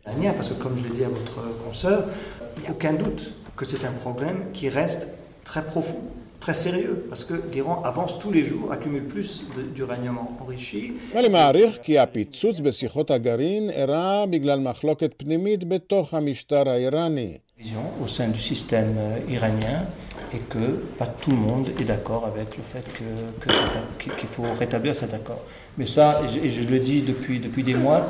Parce 2.55 2.57
que 2.57 2.57
comme 2.57 2.57
je 2.57 2.57
l'ai 2.57 2.57
dit 2.57 2.57
à 2.57 2.57
votre 2.57 2.57
consoeur, 2.57 2.57
il 2.57 2.63
n'y 2.63 2.69
a 2.69 2.71
aucun 2.71 2.93
doute 2.93 3.33
que 3.57 3.65
c'est 3.67 3.85
un 3.85 3.93
problème 4.05 4.39
qui 4.53 4.69
reste 4.69 5.09
très 5.45 5.65
profond, 5.65 6.03
très 6.41 6.55
sérieux, 6.55 6.97
parce 7.09 7.25
que 7.25 7.35
l'Iran 7.53 7.77
avance 7.91 8.19
tous 8.19 8.33
les 8.33 8.45
jours, 8.45 8.67
accumule 8.73 9.05
plus 9.15 9.43
d'uranium 9.75 10.19
enrichi. 10.41 10.93
ואני 11.15 11.29
מעריך 11.29 11.79
כי 11.83 11.99
הפיצוץ 11.99 12.61
בשיחות 12.61 13.11
הגרעין 13.11 13.71
אירע 13.71 14.25
בגלל 14.31 14.61
מחלוקת 14.61 15.11
פנימית 15.17 15.65
בתוך 15.69 16.15
המשטר 16.15 16.69
האיראני. 16.71 17.39
au 18.03 18.07
sein 18.07 18.29
du 18.37 18.41
système 18.41 18.93
euh, 18.99 19.33
iranien 19.37 19.79
et 20.35 20.41
que 20.53 20.65
pas 20.99 21.07
tout 21.23 21.31
le 21.31 21.37
monde 21.49 21.67
est 21.81 21.85
d'accord 21.93 22.25
avec 22.33 22.49
le 22.59 22.65
fait 22.73 22.85
que, 22.97 23.09
que 23.43 23.49
cet- 23.59 24.17
qu'il 24.19 24.29
faut 24.29 24.49
rétablir 24.63 24.95
cet 25.03 25.13
accord. 25.15 25.43
Mais 25.78 25.86
ça, 25.86 26.08
et 26.24 26.28
je, 26.34 26.40
et 26.46 26.50
je 26.50 26.64
le 26.74 26.80
dis 26.80 27.02
depuis, 27.02 27.40
depuis 27.40 27.64
des 27.64 27.76
mois, 27.76 28.02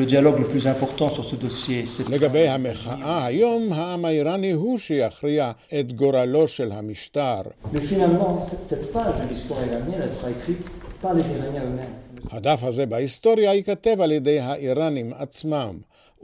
le 0.00 0.04
dialogue 0.12 0.38
le 0.40 0.48
plus 0.48 0.66
important 0.66 1.08
sur 1.08 1.24
ce 1.24 1.36
dossier, 1.36 1.86
c'est... 1.86 2.08
לגבי 2.10 2.48
המחאה 2.48 3.24
היום, 3.26 3.72
העם 3.72 4.04
האיראני 4.04 4.50
הוא 4.52 4.78
שיכריע 4.78 5.50
את 5.80 5.92
גורלו 5.92 6.48
של 6.48 6.72
המשטר. 6.72 7.40
Mais 7.72 7.76
finalement, 7.80 8.40
cette- 8.50 8.62
cette 8.70 8.92
page 8.92 9.16
de 9.20 9.32
l'histoire 9.32 9.60
iranienne, 9.66 10.02
elle 10.02 10.10
sera 10.10 10.30
écrite 10.30 10.66
par 11.02 11.14
les 11.14 11.22
Iraniens 11.22 11.64
eux-mêmes. 11.64 11.94
הדף 12.32 12.62
הזה 12.64 12.86
בהיסטוריה 12.86 13.54
ייכתב 13.54 14.00
על 14.00 14.12
ידי 14.12 14.40
האיראנים 14.40 15.12
עצמם. 15.18 15.74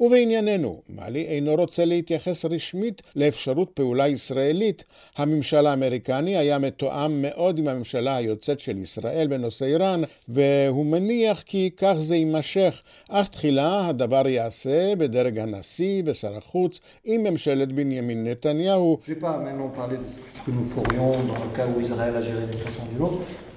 ובענייננו, 0.01 0.81
מאלי 0.89 1.25
אינו 1.25 1.55
רוצה 1.55 1.85
להתייחס 1.85 2.45
רשמית 2.45 3.03
לאפשרות 3.17 3.71
פעולה 3.75 4.09
ישראלית. 4.09 4.85
הממשל 5.17 5.67
האמריקני 5.67 6.37
היה 6.37 6.59
מתואם 6.59 7.23
מאוד 7.23 7.59
עם 7.59 7.69
הממשלה 7.69 8.17
היוצאת 8.17 8.61
של 8.61 8.79
ישראל 8.79 9.27
בנושא 9.31 9.65
איראן, 9.65 10.03
והוא 10.29 10.87
מניח 10.87 11.43
כי 11.43 11.71
כך 11.77 11.95
זה 11.99 12.17
יימשך, 12.17 12.83
אך 13.09 13.29
תחילה 13.29 13.89
הדבר 13.89 14.29
ייעשה 14.29 14.97
בדרג 14.97 15.39
הנשיא 15.39 16.03
ושר 16.07 16.37
החוץ 16.37 16.81
עם 17.05 17.23
ממשלת 17.23 17.73
בנימין 17.73 18.27
נתניהו. 18.27 18.99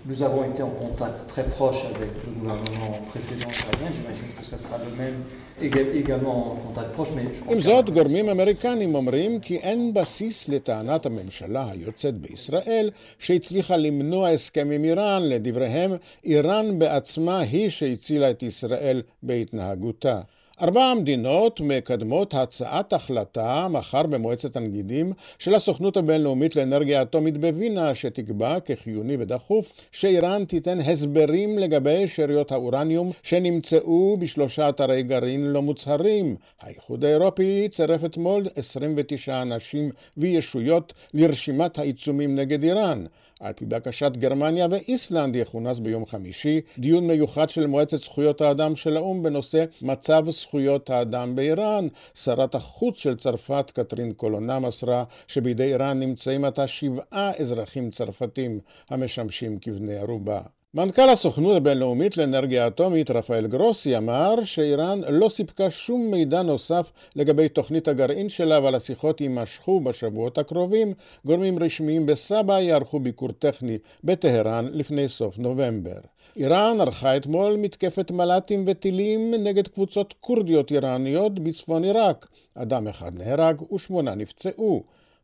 Nous 0.06 0.22
avons 0.22 0.44
été 0.52 0.62
en 0.62 0.70
contact 0.84 1.28
très 1.28 1.46
proche 1.56 1.82
avec 1.96 2.10
le 2.26 2.32
gouvernement 2.39 2.92
précédent 3.12 3.48
israélien. 3.50 3.89
J'imagine 3.98 4.32
que 4.38 4.46
ça 4.46 4.58
sera 4.58 4.78
le 4.78 4.92
même 5.02 5.18
éga- 5.62 5.92
également 6.02 6.52
en 6.52 6.56
contact 6.56 6.92
proche, 6.92 7.12
mais 7.16 7.24
je 7.34 7.39
crois 7.42 7.54
עם 7.54 7.60
זאת, 7.62 7.89
גורמים 7.89 8.30
אמריקנים 8.30 8.96
אומרים 8.96 9.39
כי 9.39 9.58
אין 9.58 9.94
בסיס 9.94 10.50
לטענת 10.50 11.06
הממשלה 11.06 11.72
היוצאת 11.72 12.16
בישראל 12.18 12.89
שהצליחה 13.20 13.78
למנוע 13.78 14.30
הסכם 14.30 14.72
עם 14.72 14.84
איראן. 14.84 15.22
לדבריהם, 15.24 15.92
איראן 16.26 16.80
בעצמה 16.80 17.39
היא 17.39 17.70
שהצילה 17.70 18.30
את 18.30 18.44
ישראל 18.44 19.02
בהתנהגותה. 19.24 20.22
ארבע 20.62 20.84
המדינות 20.84 21.60
מקדמות 21.62 22.34
הצעת 22.34 22.94
החלטה 22.94 23.68
מחר 23.70 24.04
במועצת 24.04 24.56
הנגידים 24.56 25.13
של 25.39 25.56
הסוכנות 25.56 25.98
הבינלאומית 25.98 26.56
לאנרגיה 26.56 27.02
אטומית 27.02 27.38
בווינה, 27.38 27.96
שתקבע 27.96 28.60
כחיוני 28.60 29.18
ודחוף 29.20 29.74
שאיראן 29.92 30.46
תיתן 30.46 30.80
הסברים 30.82 31.60
לגבי 31.60 32.08
שאריות 32.08 32.52
האורניום 32.52 33.12
שנמצאו 33.24 34.18
בשלושה 34.20 34.70
אתרי 34.70 35.04
גרעין 35.04 35.44
לא 35.44 35.62
מוצהרים. 35.62 36.36
האיחוד 36.62 37.06
האירופי 37.06 37.68
צירף 37.70 38.06
אתמול 38.06 38.48
29 38.56 39.42
אנשים 39.42 39.89
וישויות 40.18 40.94
לרשימת 41.13 41.80
העיצומים 41.80 42.36
נגד 42.36 42.63
איראן. 42.63 43.06
על 43.39 43.54
פי 43.54 43.65
בקשת 43.65 44.12
גרמניה 44.17 44.67
ואיסלנד 44.72 45.36
יכונס 45.36 45.80
ביום 45.80 46.06
חמישי 46.06 46.62
דיון 46.78 47.08
מיוחד 47.08 47.50
של 47.50 47.67
מועצת 47.67 47.98
זכויות 47.98 48.41
האדם 48.41 48.76
של 48.76 48.98
האו"ם 48.98 49.24
בנושא 49.24 49.65
מצב 49.82 50.30
זכויות 50.30 50.89
האדם 50.89 51.36
באיראן. 51.36 51.88
שרת 52.15 52.56
החוץ 52.56 52.98
של 52.98 53.15
צרפת, 53.15 53.72
קטרין 53.74 54.13
קולונה, 54.13 54.60
מסרה 54.60 55.04
שבידי 55.28 55.63
איראן 55.63 56.00
נמצאים 56.00 56.46
עתה 56.46 56.67
שבעה 56.67 57.32
אזרחים 57.39 57.91
צרפתים 57.91 58.60
המשמשים 58.89 59.60
כבני 59.60 59.96
ערובה. 59.96 60.41
מנכ"ל 60.76 61.10
הסוכנות 61.10 61.56
הבינלאומית 61.58 62.18
לאנרגיה 62.18 62.68
אטומית 62.68 63.12
רפאל 63.12 63.48
גרוסי 63.48 63.98
אמר 63.98 64.36
שאיראן 64.44 65.02
לא 65.10 65.30
סיפקה 65.30 65.72
שום 65.72 66.12
מידע 66.12 66.42
נוסף 66.42 66.92
לגבי 67.16 67.50
תוכנית 67.50 67.88
הגרעין 67.88 68.30
שלה 68.30 68.58
אבל 68.58 68.76
השיחות 68.76 69.22
יימשכו 69.22 69.80
בשבועות 69.80 70.38
הקרובים. 70.38 70.94
גורמים 71.26 71.60
רשמיים 71.60 72.06
בסבא 72.06 72.60
יערכו 72.60 73.00
ביקור 73.00 73.32
טכני 73.32 73.78
בטהרן 74.04 74.68
לפני 74.72 75.10
סוף 75.10 75.38
נובמבר. 75.38 76.00
איראן 76.38 76.82
ערכה 76.82 77.18
אתמול 77.18 77.56
מתקפת 77.56 78.12
מל"טים 78.12 78.66
וטילים 78.68 79.34
נגד 79.34 79.68
קבוצות 79.68 80.14
כורדיות 80.20 80.72
איראניות 80.72 81.40
בצפון 81.40 81.84
עיראק. 81.84 82.28
אדם 82.56 82.88
אחד 82.88 83.12
נהרג 83.18 83.72
ושמונה 83.74 84.16
נפצעו. 84.16 84.84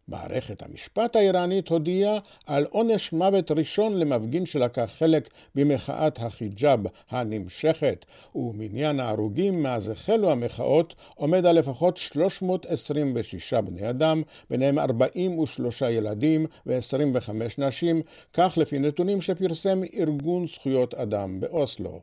מערכת 0.09 0.63
המשפט 0.63 1.15
האיראנית 1.15 1.67
הודיעה 1.67 2.17
על 2.45 2.65
עונש 2.69 3.13
מוות 3.13 3.51
ראשון 3.51 3.99
למפגין 3.99 4.45
שלקח 4.45 4.91
חלק 4.97 5.29
במחאת 5.55 6.19
החיג'אב 6.19 6.79
הנמשכת, 7.09 8.05
ומניין 8.35 8.99
ההרוגים 8.99 9.63
מאז 9.63 9.89
החלו 9.89 10.31
המחאות 10.31 10.95
עומד 11.15 11.45
על 11.45 11.59
לפחות 11.59 11.97
326 11.97 13.53
בני 13.53 13.89
אדם, 13.89 14.21
ביניהם 14.49 14.79
43 14.79 15.81
ילדים 15.81 16.45
ו-25 16.65 17.31
נשים, 17.57 18.01
כך 18.33 18.53
לפי 18.57 18.79
נתונים 18.79 19.21
שפרסם 19.21 19.81
ארגון 19.99 20.47
זכויות 20.47 20.93
אדם 20.93 21.39
באוסלו. 21.39 22.01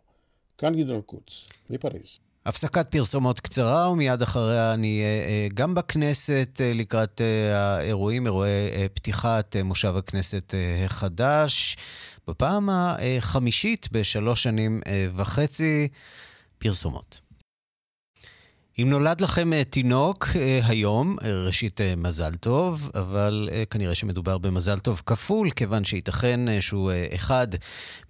כאן 0.58 0.74
גדעון 0.76 1.00
קוץ, 1.00 1.46
מפריז. 1.70 2.25
הפסקת 2.46 2.90
פרסומות 2.90 3.40
קצרה, 3.40 3.90
ומיד 3.90 4.22
אחריה 4.22 4.76
נהיה 4.76 5.06
אה, 5.06 5.48
גם 5.54 5.74
בכנסת 5.74 6.60
אה, 6.60 6.72
לקראת 6.74 7.20
אה, 7.20 7.76
האירועים, 7.76 8.26
אירועי 8.26 8.50
פתיחת 8.94 9.56
מושב 9.64 9.94
הכנסת 9.96 10.54
החדש. 10.84 11.76
בפעם 12.28 12.68
החמישית 12.72 13.88
בשלוש 13.92 14.42
שנים 14.42 14.80
וחצי, 15.16 15.88
פרסומות. 16.58 17.20
אם 18.82 18.90
נולד 18.90 19.20
לכם 19.20 19.52
אה, 19.52 19.64
תינוק 19.64 20.28
אה, 20.36 20.60
היום, 20.66 21.16
אה, 21.24 21.38
ראשית 21.46 21.80
מזל 21.96 22.34
טוב, 22.34 22.90
אבל 22.94 23.48
כנראה 23.70 23.94
שמדובר 23.94 24.38
במזל 24.38 24.78
טוב 24.78 25.02
כפול, 25.06 25.50
כיוון 25.50 25.84
שייתכן 25.84 26.60
שהוא 26.60 26.92
אחד 27.14 27.46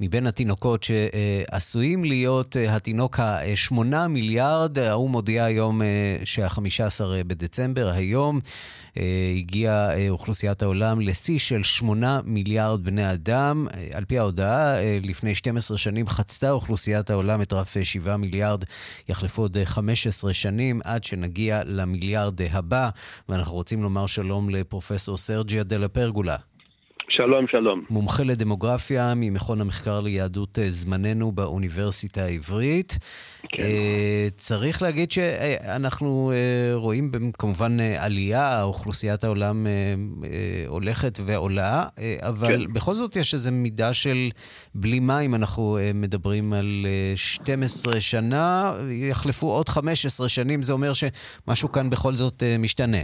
מבין 0.01 0.27
התינוקות 0.27 0.83
שעשויים 0.83 2.05
להיות 2.05 2.57
התינוק 2.69 3.21
השמונה 3.21 4.09
מיליארד. 4.09 4.79
האו"ם 4.79 5.13
מודיע 5.13 5.45
היום 5.45 5.81
שה-15 6.25 7.05
בדצמבר, 7.27 7.91
היום, 7.91 8.41
הגיעה 9.37 10.09
אוכלוסיית 10.09 10.63
העולם 10.63 11.01
לשיא 11.01 11.39
של 11.39 11.63
שמונה 11.63 12.21
מיליארד 12.25 12.85
בני 12.85 13.13
אדם. 13.13 13.67
על 13.93 14.05
פי 14.05 14.19
ההודעה, 14.19 14.75
לפני 15.03 15.35
12 15.35 15.79
שנים 15.79 16.09
חצתה 16.09 16.51
אוכלוסיית 16.51 17.11
העולם 17.11 17.43
את 17.43 17.53
רף 17.53 17.77
7 17.83 18.17
מיליארד, 18.17 18.65
יחלפו 19.09 19.43
עוד 19.43 19.59
15 19.65 20.35
שנים. 20.35 20.56
שנים 20.57 20.81
עד 20.85 21.05
שנגיע 21.05 21.63
למיליארד 21.65 22.43
הבא, 22.43 22.91
ואנחנו 23.29 23.55
רוצים 23.55 23.83
לומר 23.83 24.07
שלום 24.07 24.51
לפרופסור 24.51 25.17
סרג'יה 25.17 25.65
דלה 25.65 25.89
פרגולה. 25.89 26.37
שלום, 27.17 27.47
שלום. 27.51 27.85
מומחה 27.91 28.25
לדמוגרפיה 28.25 29.13
ממכון 29.17 29.61
המחקר 29.61 30.01
ליהדות 30.01 30.59
אה, 30.59 30.71
זמננו 30.71 31.33
באוניברסיטה 31.33 32.25
העברית. 32.25 32.99
כן. 33.49 33.63
Uh, 33.63 33.67
צריך 34.39 34.83
להגיד 34.83 35.13
שאנחנו 35.13 36.33
uh, 36.33 36.75
רואים 36.75 37.11
כמובן 37.39 37.81
עלייה, 37.81 38.63
אוכלוסיית 38.63 39.25
העולם 39.25 39.67
הולכת 40.67 41.19
ועולה, 41.27 41.85
אבל 42.21 42.49
כן. 42.49 42.73
בכל 42.73 42.95
זאת 42.95 43.17
יש 43.17 43.35
איזו 43.35 43.53
מידה 43.53 43.95
של 43.95 44.31
בלימה 44.75 45.21
אם 45.21 45.35
אנחנו 45.35 45.79
מדברים 45.95 46.53
על 46.53 46.87
uh, 47.15 47.19
12 47.19 48.01
שנה, 48.01 48.73
יחלפו 48.91 49.51
עוד 49.51 49.69
15 49.69 50.29
שנים, 50.29 50.63
זה 50.63 50.73
אומר 50.73 50.93
שמשהו 50.93 51.73
כאן 51.73 51.91
בכל 51.91 52.15
זאת 52.15 52.43
משתנה. 52.59 52.99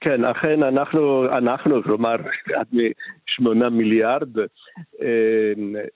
כן, 0.00 0.24
אכן 0.24 0.62
אנחנו, 0.62 1.26
אנחנו 1.38 1.82
כלומר 1.82 2.16
עד 2.54 2.66
משמונה 2.72 3.68
מיליארד, 3.70 4.38
אה, 4.38 4.46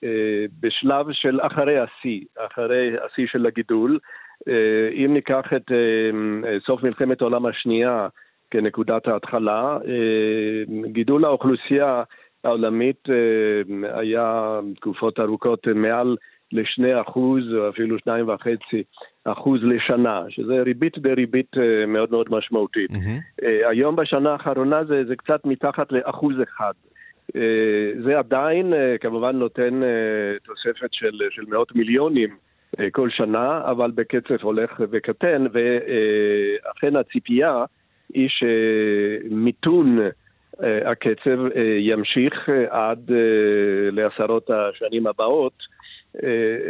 אה, 0.03 0.45
בשלב 0.59 1.05
של 1.11 1.39
אחרי 1.41 1.79
השיא, 1.79 2.21
אחרי 2.37 2.91
השיא 3.05 3.27
של 3.27 3.45
הגידול. 3.45 3.99
אה, 4.47 4.89
אם 4.93 5.13
ניקח 5.13 5.45
את 5.55 5.71
סוף 6.65 6.83
מלחמת 6.83 7.21
העולם 7.21 7.45
השנייה 7.45 8.07
כנקודת 8.51 9.07
ההתחלה, 9.07 9.77
גידול 10.85 11.25
האוכלוסייה 11.25 12.03
העולמית 12.43 13.07
היה 13.93 14.59
תקופות 14.75 15.19
ארוכות 15.19 15.67
מעל 15.67 16.17
לשני 16.53 17.01
אחוז 17.01 17.43
או 17.53 17.69
אפילו 17.69 17.99
שניים 17.99 18.29
וחצי 18.29 18.83
אחוז 19.23 19.59
לשנה, 19.63 20.21
שזה 20.29 20.61
ריבית 20.61 20.97
בריבית 20.97 21.57
אה, 21.57 21.85
מאוד 21.85 22.11
מאוד 22.11 22.27
משמעותית. 22.29 22.91
Mm-hmm. 22.91 23.45
היום 23.69 23.95
בשנה 23.95 24.31
האחרונה 24.31 24.83
זה, 24.83 25.03
זה 25.07 25.15
קצת 25.15 25.45
מתחת 25.45 25.91
לאחוז 25.91 26.35
אחד. 26.43 26.73
אה, 27.35 27.41
זה 28.05 28.19
עדיין 28.19 28.73
כמובן 29.01 29.35
נותן 29.35 29.81
תוספת 30.43 30.89
של, 30.91 31.19
של 31.29 31.43
מאות 31.47 31.75
מיליונים 31.75 32.29
כל 32.91 33.09
שנה, 33.09 33.61
אבל 33.65 33.91
בקצב 33.91 34.41
הולך 34.41 34.71
וקטן, 34.91 35.45
ואכן 35.53 36.95
הציפייה 36.95 37.65
היא 38.13 38.29
שמיתון 38.29 39.99
הקצב 40.59 41.39
ימשיך 41.79 42.49
עד 42.69 43.11
לעשרות 43.91 44.49
השנים 44.49 45.07
הבאות. 45.07 45.53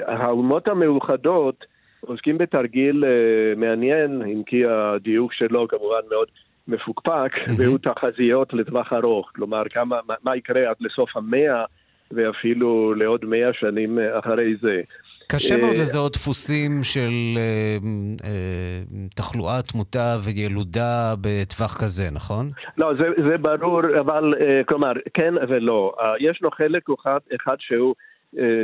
האומות 0.06 0.68
המאוחדות 0.68 1.66
עוסקים 2.02 2.38
בתרגיל 2.38 3.04
uh, 3.04 3.60
מעניין, 3.60 4.22
אם 4.22 4.44
כי 4.46 4.66
הדיוק 4.66 5.34
שלו 5.34 5.68
כמובן 5.68 6.02
מאוד 6.10 6.28
מפוקפק. 6.68 7.32
והוא 7.58 7.78
תחזיות 7.78 8.54
לטווח 8.54 8.94
ארוך. 8.94 9.32
כלומר, 9.36 9.64
כמה, 9.70 10.00
מה, 10.24 10.38
יקרה 10.38 10.70
עד 10.70 10.76
לסוף 10.80 11.18
המאה, 11.18 11.66
ואפילו 12.12 12.94
לעוד 12.94 13.26
מאה 13.26 13.54
שנים 13.54 14.00
אחרי 14.20 14.56
זה. 14.62 14.82
קשה 15.28 15.58
מאוד 15.58 15.76
אה, 15.76 15.82
לזהות 15.82 16.14
דפוסים 16.14 16.84
של 16.84 17.12
אה, 17.38 17.78
אה, 18.26 18.82
תחלואה, 19.16 19.62
תמותה 19.62 20.18
וילודה 20.24 21.14
בטווח 21.22 21.82
כזה, 21.82 22.04
נכון? 22.12 22.52
לא, 22.78 22.94
זה, 22.94 23.08
זה 23.30 23.38
ברור, 23.38 23.82
אבל 24.00 24.34
כלומר, 24.66 24.92
כן 25.14 25.34
ולא. 25.50 25.94
יש 26.20 26.40
לו 26.42 26.52
חלק 26.52 26.90
אחד, 27.00 27.20
אחד 27.36 27.56
שהוא 27.60 27.90
אה, 27.90 28.13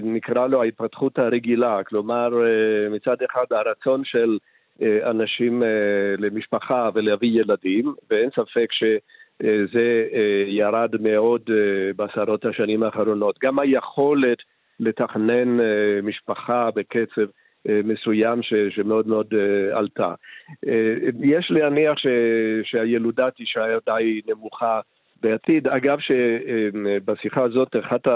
נקרא 0.03 0.47
לו 0.47 0.61
ההתפתחות 0.61 1.19
הרגילה, 1.19 1.83
כלומר 1.83 2.29
אה, 2.43 2.89
מצד 2.89 3.15
אחד 3.31 3.45
הרצון 3.51 4.01
של 4.05 4.37
אה, 4.81 5.09
אנשים 5.09 5.63
למשפחה 6.17 6.89
ולהביא 6.93 7.41
ילדים, 7.41 7.93
ואין 8.09 8.29
ספק 8.29 8.67
שזה 8.71 10.05
ירד 10.47 11.01
מאוד 11.01 11.41
בעשרות 11.95 12.45
השנים 12.45 12.83
האחרונות. 12.83 13.39
גם 13.43 13.59
היכולת 13.59 14.37
לתכנן 14.79 15.57
משפחה 16.03 16.69
בקצב 16.75 17.25
מסוים 17.67 18.43
ש, 18.43 18.53
שמאוד 18.69 19.07
מאוד 19.07 19.33
עלתה. 19.71 20.13
יש 21.23 21.51
להניח 21.51 21.97
ש, 21.97 22.07
שהילודה 22.63 23.31
תישאר 23.31 23.79
די 23.85 24.21
נמוכה 24.27 24.79
בעתיד. 25.21 25.67
אגב, 25.67 25.97
שבשיחה 25.99 27.43
הזאת 27.43 27.75
אחת 27.79 28.07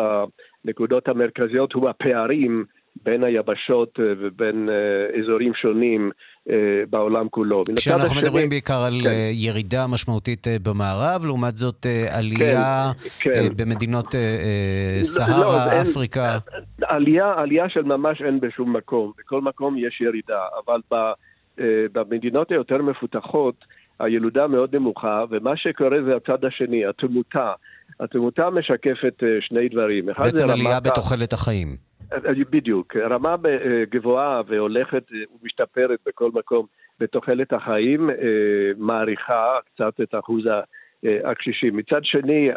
הנקודות 0.66 1.08
המרכזיות 1.08 1.74
הוא 1.74 1.90
הפערים 1.90 2.66
בין 3.04 3.24
היבשות 3.24 4.00
אה, 4.00 4.06
ובין 4.20 4.70
אה, 4.70 5.20
אזורים 5.20 5.54
שונים 5.54 6.12
אה, 6.50 6.56
בעולם 6.90 7.30
כולו. 7.30 7.62
כשאנחנו 7.76 8.06
השני... 8.06 8.22
מדברים 8.22 8.50
בעיקר 8.50 8.84
על 8.84 9.02
כן. 9.04 9.10
ירידה 9.32 9.88
משמעותית 9.88 10.48
במערב, 10.64 11.26
לעומת 11.26 11.58
זאת 11.58 11.86
עלייה 12.10 12.92
כן, 13.20 13.30
כן. 13.34 13.50
במדינות 13.58 14.16
סהרה, 15.04 15.38
לא, 15.38 15.76
לא, 15.76 15.82
אפריקה. 15.82 16.32
אין, 16.32 16.62
עלייה, 16.82 17.34
עלייה 17.38 17.70
של 17.70 17.82
ממש 17.82 18.22
אין 18.22 18.40
בשום 18.40 18.76
מקום, 18.76 19.12
בכל 19.18 19.42
מקום 19.42 19.78
יש 19.78 20.02
ירידה, 20.02 20.42
אבל. 20.66 20.80
במדינות 21.94 22.52
היותר 22.52 22.82
מפותחות 22.82 23.66
הילודה 24.00 24.48
מאוד 24.48 24.76
נמוכה, 24.76 25.24
ומה 25.30 25.58
שקורה 25.58 25.98
זה 26.06 26.16
הצד 26.16 26.46
השני, 26.46 26.86
התמותה. 26.86 27.54
התמותה 28.00 28.50
משקפת 28.50 29.24
שני 29.40 29.70
דברים. 29.70 30.06
בעצם 30.06 30.50
עלייה 30.50 30.80
בתוחלת 30.80 31.34
החיים. 31.34 31.68
בדיוק. 32.50 32.96
רמה 32.96 33.36
גבוהה 33.92 34.42
והולכת 34.48 35.04
ומשתפרת 35.42 36.00
בכל 36.06 36.30
מקום 36.34 36.66
בתוחלת 37.00 37.54
החיים, 37.54 38.10
מעריכה 38.78 39.58
קצת 39.66 40.02
את 40.02 40.16
אחוז 40.20 40.44
הקשישים. 41.24 41.78
מצד 41.78 42.00
שני, 42.04 42.50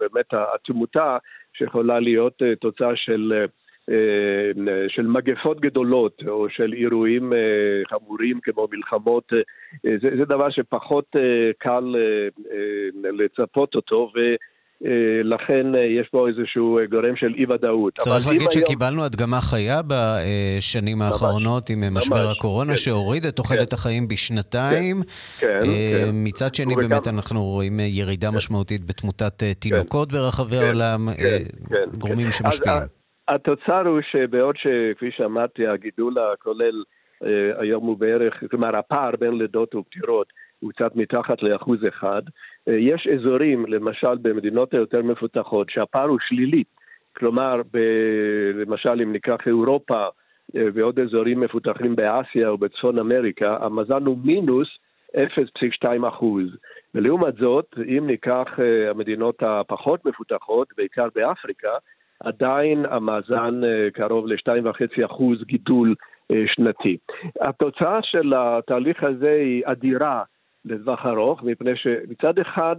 באמת 0.00 0.26
התמותה 0.32 1.16
שיכולה 1.52 2.00
להיות 2.00 2.42
תוצאה 2.60 2.96
של... 2.96 3.44
של 4.88 5.06
מגפות 5.06 5.60
גדולות 5.60 6.22
או 6.28 6.46
של 6.50 6.72
אירועים 6.72 7.32
חמורים 7.90 8.40
כמו 8.42 8.68
מלחמות, 8.72 9.32
זה, 9.82 10.08
זה 10.18 10.24
דבר 10.24 10.50
שפחות 10.50 11.16
קל 11.58 11.94
לצפות 12.94 13.74
אותו 13.74 14.12
ולכן 14.82 15.66
יש 16.00 16.08
פה 16.08 16.28
איזשהו 16.28 16.78
גורם 16.90 17.16
של 17.16 17.34
אי 17.36 17.44
ודאות. 17.44 17.92
צריך 17.98 18.26
להגיד 18.26 18.50
שקיבלנו 18.50 19.04
הדגמה 19.04 19.40
חיה 19.40 19.80
בשנים 19.86 21.02
האחרונות 21.02 21.70
עם 21.70 21.94
משבר 21.94 22.30
הקורונה 22.36 22.70
כן. 22.70 22.76
שהוריד 22.76 23.26
את 23.26 23.36
תוחלת 23.36 23.68
כן. 23.68 23.74
החיים 23.74 24.08
בשנתיים. 24.08 24.96
כן, 25.38 25.60
כן. 25.62 26.08
מצד 26.12 26.54
שני 26.54 26.74
וגם... 26.76 26.88
באמת 26.88 27.08
אנחנו 27.08 27.44
רואים 27.44 27.80
ירידה 27.80 28.30
כן. 28.30 28.36
משמעותית 28.36 28.84
בתמותת 28.84 29.42
תינוקות 29.58 30.10
כן. 30.10 30.16
ברחבי 30.16 30.56
כן, 30.56 30.64
העולם, 30.64 31.08
כן, 31.16 31.38
כן, 31.68 31.98
גורמים 31.98 32.26
כן. 32.26 32.32
שמשפיעים. 32.32 32.82
אז, 32.82 32.88
התוצר 33.28 33.88
הוא 33.88 34.00
שבעוד 34.10 34.56
שכפי 34.56 35.10
שאמרתי 35.16 35.66
הגידול 35.66 36.14
הכולל 36.18 36.82
אה, 37.24 37.60
היום 37.60 37.86
הוא 37.86 37.98
בערך, 37.98 38.34
כלומר 38.50 38.76
הפער 38.76 39.10
בין 39.20 39.38
לידות 39.38 39.74
ופטירות 39.74 40.26
הוא 40.62 40.70
קצת 40.70 40.96
מתחת 40.96 41.42
לאחוז 41.42 41.78
אחד, 41.88 42.22
אה, 42.68 42.74
יש 42.74 43.06
אזורים, 43.06 43.66
למשל 43.68 44.14
במדינות 44.22 44.74
היותר 44.74 45.02
מפותחות, 45.02 45.70
שהפער 45.70 46.08
הוא 46.08 46.18
שלילי, 46.28 46.64
כלומר 47.16 47.60
ב, 47.72 47.78
למשל 48.54 49.00
אם 49.02 49.12
ניקח 49.12 49.38
אירופה 49.46 50.06
אה, 50.56 50.66
ועוד 50.74 50.98
אזורים 50.98 51.40
מפותחים 51.40 51.96
באסיה 51.96 52.48
או 52.48 52.58
בצפון 52.58 52.98
אמריקה, 52.98 53.56
המאזן 53.60 54.06
הוא 54.06 54.18
מינוס 54.24 54.68
0.2 55.16 56.08
אחוז. 56.08 56.46
ולעומת 56.94 57.34
זאת, 57.36 57.74
אם 57.98 58.06
ניקח 58.06 58.48
המדינות 58.90 59.42
הפחות 59.42 60.04
מפותחות, 60.04 60.68
בעיקר 60.76 61.06
באפריקה, 61.14 61.72
עדיין 62.20 62.86
המאזן 62.90 63.64
אה, 63.64 63.88
קרוב 63.92 64.26
ל-2.5% 64.26 65.22
גידול 65.44 65.94
אה, 66.30 66.42
שנתי. 66.46 66.96
התוצאה 67.40 67.98
של 68.02 68.32
התהליך 68.36 69.02
הזה 69.02 69.30
היא 69.30 69.62
אדירה 69.66 70.22
לטווח 70.64 71.06
ארוך, 71.06 71.42
מפני 71.42 71.76
שמצד 71.76 72.38
אחד 72.38 72.76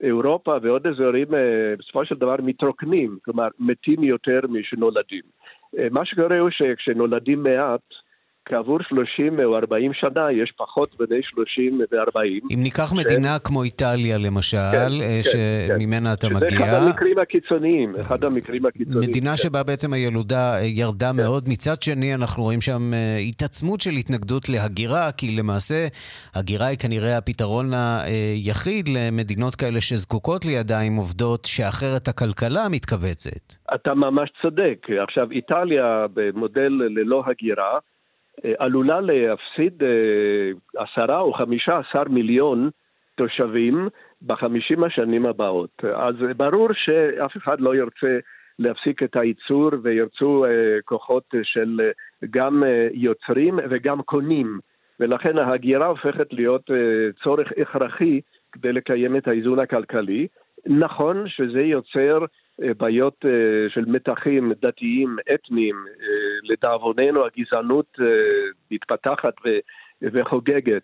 אירופה 0.00 0.56
ועוד 0.62 0.86
אזורים 0.86 1.34
אה, 1.34 1.74
בסופו 1.78 2.04
של 2.04 2.14
דבר 2.14 2.36
מתרוקנים, 2.42 3.18
כלומר 3.24 3.48
מתים 3.58 4.04
יותר 4.04 4.40
משנולדים. 4.48 5.22
מה 5.90 6.04
שקורה 6.04 6.38
הוא 6.38 6.50
שכשנולדים 6.50 7.42
מעט, 7.42 7.80
כעבור 8.46 8.78
30 8.88 9.40
או 9.44 9.56
40 9.56 9.92
שנה 9.94 10.32
יש 10.32 10.52
פחות 10.56 10.96
בני 10.98 11.20
30 11.22 11.80
ו-40. 11.92 12.54
אם 12.54 12.62
ניקח 12.62 12.90
ש... 12.90 12.92
מדינה 12.92 13.38
כמו 13.38 13.62
איטליה 13.62 14.18
למשל, 14.18 14.56
כן, 14.72 14.92
אה, 15.02 15.20
כן, 15.32 15.78
שממנה 15.78 16.08
כן. 16.08 16.12
אתה 16.12 16.26
שזה 16.26 16.34
מגיע... 16.36 16.50
שזה 16.50 16.64
אחד 16.64 16.86
המקרים 16.86 17.18
הקיצוניים, 17.18 17.90
אחד 18.00 18.24
המקרים 18.24 18.66
הקיצוניים. 18.66 19.10
מדינה 19.10 19.30
כן. 19.30 19.36
שבה 19.36 19.62
בעצם 19.62 19.92
הילודה 19.92 20.56
אה, 20.56 20.64
ירדה 20.64 21.10
כן. 21.10 21.16
מאוד. 21.16 21.48
מצד 21.48 21.82
שני, 21.82 22.14
אנחנו 22.14 22.42
רואים 22.42 22.60
שם 22.60 22.94
אה, 22.94 23.16
התעצמות 23.28 23.80
של 23.80 23.90
התנגדות 23.90 24.48
להגירה, 24.48 25.12
כי 25.12 25.36
למעשה 25.36 25.86
הגירה 26.34 26.66
היא 26.66 26.78
כנראה 26.78 27.18
הפתרון 27.18 27.70
היחיד 27.74 28.88
למדינות 28.88 29.54
כאלה 29.54 29.80
שזקוקות 29.80 30.44
לידיים 30.44 30.96
עובדות, 30.96 31.44
שאחרת 31.44 32.08
הכלכלה 32.08 32.68
מתכווצת. 32.70 33.44
אתה 33.74 33.94
ממש 33.94 34.30
צודק. 34.42 34.78
עכשיו, 35.02 35.30
איטליה 35.30 36.06
במודל 36.14 36.72
ללא 36.96 37.22
הגירה, 37.26 37.78
עלולה 38.58 39.00
להפסיד 39.00 39.82
אה, 39.82 40.82
עשרה 40.82 41.20
או 41.20 41.32
חמישה 41.32 41.78
עשר 41.78 42.02
מיליון 42.08 42.70
תושבים 43.14 43.88
בחמישים 44.26 44.84
השנים 44.84 45.26
הבאות. 45.26 45.84
אז 45.94 46.14
ברור 46.36 46.68
שאף 46.72 47.36
אחד 47.36 47.60
לא 47.60 47.76
ירצה 47.76 48.18
להפסיק 48.58 49.02
את 49.02 49.16
הייצור 49.16 49.70
וירצו 49.82 50.44
אה, 50.44 50.50
כוחות 50.84 51.34
של 51.42 51.80
גם 52.30 52.62
יוצרים 52.92 53.58
וגם 53.70 54.02
קונים. 54.02 54.58
ולכן 55.00 55.38
ההגירה 55.38 55.86
הופכת 55.86 56.32
להיות 56.32 56.70
צורך 57.22 57.52
הכרחי 57.60 58.20
כדי 58.52 58.72
לקיים 58.72 59.16
את 59.16 59.28
האיזון 59.28 59.58
הכלכלי. 59.58 60.26
נכון 60.66 61.28
שזה 61.28 61.60
יוצר 61.60 62.18
אה, 62.20 62.26
בעיות 62.58 63.24
אה, 63.24 63.30
של 63.68 63.84
מתחים 63.86 64.52
דתיים, 64.62 65.16
אתניים, 65.34 65.76
אה, 65.76 66.04
לדאבוננו 66.42 67.20
הגזענות 67.24 67.98
מתפתחת 68.70 69.34
וחוגגת. 70.02 70.82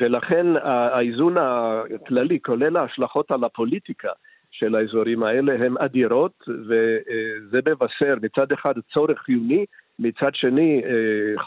ולכן 0.00 0.46
האיזון 0.62 1.36
הכללי, 1.38 2.38
כולל 2.42 2.76
ההשלכות 2.76 3.30
על 3.30 3.44
הפוליטיקה 3.44 4.08
של 4.50 4.74
האזורים 4.74 5.22
האלה, 5.22 5.52
הן 5.54 5.74
אדירות, 5.78 6.44
וזה 6.48 7.60
מבשר 7.66 8.14
מצד 8.22 8.52
אחד 8.52 8.74
צורך 8.94 9.18
חיוני, 9.18 9.64
מצד 9.98 10.30
שני 10.34 10.82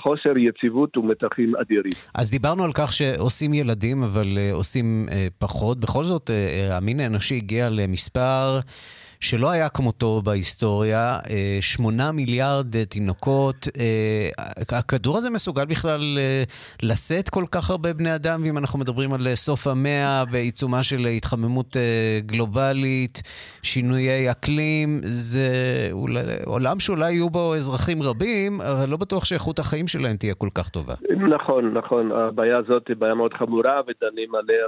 חוסר 0.01 0.38
יציבות 0.38 0.97
ומתחים 0.97 1.55
אדירים. 1.55 1.93
אז 2.15 2.32
דיברנו 2.32 2.63
על 2.63 2.71
כך 2.73 2.93
שעושים 2.93 3.53
ילדים, 3.53 4.03
אבל 4.03 4.28
עושים 4.51 5.05
פחות. 5.39 5.80
בכל 5.80 6.03
זאת, 6.03 6.30
המין 6.71 6.99
האנושי 6.99 7.36
הגיע 7.36 7.69
למספר... 7.69 8.59
שלא 9.20 9.51
היה 9.51 9.70
כמותו 9.70 10.22
בהיסטוריה, 10.26 11.20
אה, 11.30 11.57
שמונה 11.61 12.11
מיליארד 12.11 12.76
אה, 12.76 12.86
תינוקות. 12.86 13.68
אה, 13.80 14.78
הכדור 14.80 15.18
הזה 15.18 15.30
מסוגל 15.30 15.66
בכלל 15.66 16.18
לשאת 16.84 17.30
כל 17.30 17.43
כך 17.51 17.70
הרבה 17.70 17.93
בני 17.93 18.16
אדם, 18.16 18.41
ואם 18.43 18.57
אנחנו 18.57 18.80
מדברים 18.80 19.13
על 19.13 19.36
סוף 19.36 19.68
המאה 19.68 20.24
בעיצומה 20.32 20.84
של 20.84 20.99
התחממות 21.18 21.78
גלובלית, 22.26 23.22
שינויי 23.63 24.32
אקלים, 24.32 24.99
זה 25.01 25.49
עולם 26.45 26.80
שאולי 26.80 27.11
יהיו 27.11 27.30
בו 27.30 27.55
אזרחים 27.55 28.03
רבים, 28.03 28.61
אבל 28.61 28.89
לא 28.89 28.97
בטוח 28.97 29.26
שאיכות 29.26 29.59
החיים 29.59 29.88
שלהם 29.88 30.16
תהיה 30.18 30.34
כל 30.34 30.49
כך 30.55 30.70
טובה. 30.70 30.93
נכון, 31.30 31.74
נכון. 31.74 32.11
הבעיה 32.11 32.57
הזאת 32.57 32.88
היא 32.88 32.95
בעיה 32.95 33.13
מאוד 33.13 33.34
חמורה, 33.34 33.82
ודנים 33.88 34.36
עליה 34.36 34.66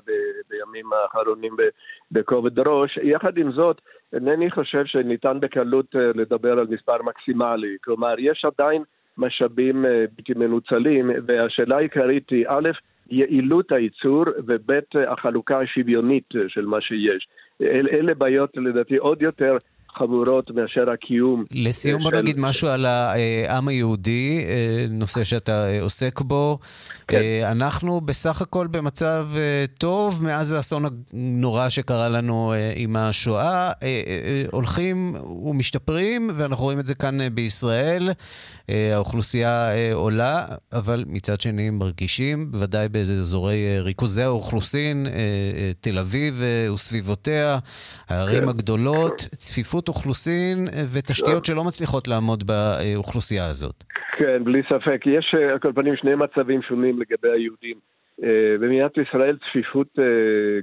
בימים 0.49 0.85
האחרונים 0.93 1.55
בכובד 2.11 2.59
ראש. 2.59 2.99
יחד 3.03 3.37
עם 3.37 3.51
זאת, 3.51 3.81
אינני 4.13 4.51
חושב 4.51 4.85
שניתן 4.85 5.39
בקלות 5.39 5.95
אה, 5.95 6.11
לדבר 6.15 6.59
על 6.59 6.67
מספר 6.69 7.03
מקסימלי. 7.03 7.77
כלומר, 7.83 8.15
יש 8.17 8.45
עדיין 8.45 8.83
משאבים 9.17 9.85
אה, 9.85 10.05
בלתי 10.17 10.33
מנוצלים, 10.33 11.11
והשאלה 11.27 11.77
העיקרית 11.77 12.29
היא, 12.29 12.45
א', 12.47 12.69
יעילות 13.09 13.71
הייצור, 13.71 14.23
וב', 14.47 14.71
החלוקה 15.07 15.59
השוויונית 15.59 16.33
של 16.47 16.65
מה 16.65 16.81
שיש. 16.81 17.27
אל, 17.61 17.87
אלה 17.91 18.13
בעיות 18.13 18.57
לדעתי 18.57 18.97
עוד 18.97 19.21
יותר 19.21 19.57
חמורות 19.97 20.51
מאשר 20.51 20.89
הקיום. 20.89 21.45
לסיום 21.51 22.03
בוא 22.03 22.11
נגיד 22.11 22.39
משהו 22.39 22.67
על 22.67 22.85
העם 22.85 23.67
היהודי, 23.67 24.45
אה, 24.47 24.85
נושא 24.89 25.23
שאתה 25.23 25.69
אה, 25.69 25.81
עוסק 25.81 26.21
בו. 26.21 26.59
כן. 27.07 27.17
אה, 27.17 27.51
אנחנו 27.51 28.01
בסך 28.01 28.41
הכל 28.41 28.67
במצב 28.67 29.27
טוב 29.77 30.23
מאז 30.23 30.51
האסון 30.51 30.83
הנורא 31.13 31.69
שקרה 31.69 32.09
לנו 32.09 32.53
עם 32.75 32.95
השואה. 32.95 33.71
הולכים 34.51 35.15
ומשתפרים, 35.45 36.29
ואנחנו 36.35 36.63
רואים 36.63 36.79
את 36.79 36.85
זה 36.85 36.95
כאן 36.95 37.35
בישראל. 37.35 38.09
האוכלוסייה 38.93 39.69
עולה, 39.93 40.45
אבל 40.73 41.03
מצד 41.07 41.41
שני 41.41 41.69
מרגישים, 41.69 42.51
בוודאי 42.51 42.89
באיזה 42.89 43.13
אזורי 43.13 43.79
ריכוזי 43.79 44.23
האוכלוסין, 44.23 45.07
תל 45.81 45.97
אביב 45.97 46.41
וסביבותיה, 46.73 47.59
הערים 48.09 48.43
כן. 48.43 48.49
הגדולות, 48.49 49.27
צפיפות 49.37 49.86
אוכלוסין 49.87 50.67
אה, 50.67 50.83
ותשתיות 50.93 51.45
שלא 51.45 51.63
מצליחות 51.63 52.07
לעמוד 52.07 52.43
באוכלוסייה 52.43 53.45
הזאת. 53.45 53.83
כן, 54.17 54.43
בלי 54.43 54.61
ספק. 54.63 55.01
יש 55.05 55.35
אה, 55.37 55.51
על 55.51 55.59
כל 55.59 55.73
פנים 55.75 55.95
שני 55.95 56.15
מצבים 56.15 56.61
שונים 56.61 56.99
לגבי 56.99 57.31
היהודים. 57.31 57.77
אה, 58.23 58.55
במדינת 58.59 58.97
ישראל 58.97 59.37
צפיפות 59.37 59.87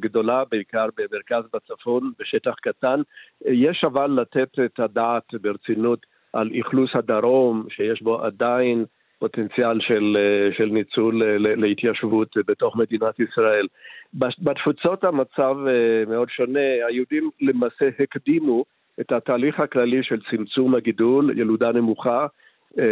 גדולה, 0.00 0.42
בעיקר 0.50 0.86
במרכז 0.96 1.44
בצפון, 1.54 2.12
בשטח 2.18 2.54
קטן. 2.62 3.00
יש 3.46 3.84
אבל 3.84 4.20
לתת 4.20 4.58
את 4.64 4.80
הדעת 4.80 5.34
ברצינות 5.42 6.06
על 6.32 6.50
אכלוס 6.60 6.90
הדרום, 6.94 7.66
שיש 7.68 8.02
בו 8.02 8.22
עדיין 8.22 8.84
פוטנציאל 9.18 9.80
של, 9.80 10.16
של 10.56 10.64
ניצול 10.64 11.22
להתיישבות 11.38 12.36
בתוך 12.46 12.76
מדינת 12.76 13.20
ישראל. 13.20 13.66
בתפוצות 14.14 15.04
המצב 15.04 15.56
מאוד 16.08 16.28
שונה, 16.30 16.68
היהודים 16.88 17.30
למעשה 17.40 17.88
הקדימו 18.00 18.64
את 19.00 19.12
התהליך 19.12 19.60
הכללי 19.60 20.02
של 20.02 20.20
צמצום 20.30 20.74
הגידול, 20.74 21.38
ילודה 21.38 21.72
נמוכה, 21.72 22.26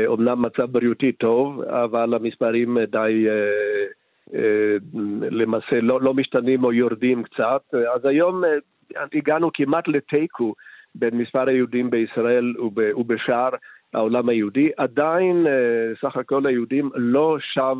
אומנם 0.06 0.42
מצב 0.42 0.64
בריאותי 0.72 1.12
טוב, 1.12 1.62
אבל 1.62 2.14
המספרים 2.14 2.78
די 2.78 3.26
למעשה 5.30 5.80
לא, 5.80 6.00
לא 6.00 6.14
משתנים 6.14 6.64
או 6.64 6.72
יורדים 6.72 7.22
קצת. 7.22 7.74
אז 7.94 8.04
היום 8.04 8.42
הגענו 9.14 9.50
כמעט 9.54 9.88
לתיקו 9.88 10.54
בין 10.94 11.18
מספר 11.18 11.48
היהודים 11.48 11.90
בישראל 11.90 12.54
ובשאר 12.96 13.48
העולם 13.94 14.28
היהודי. 14.28 14.70
עדיין 14.76 15.46
סך 16.00 16.16
הכל 16.16 16.46
היהודים 16.46 16.90
לא 16.94 17.36
שב 17.40 17.76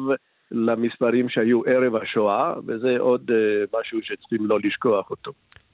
למספרים 0.50 1.28
שהיו 1.28 1.60
ערב 1.66 1.96
השואה, 1.96 2.54
וזה 2.66 2.96
עוד 2.98 3.30
משהו 3.80 3.98
שצריכים 4.02 4.46
לא 4.46 4.58
לשכוח 4.64 5.10
אותו. 5.10 5.32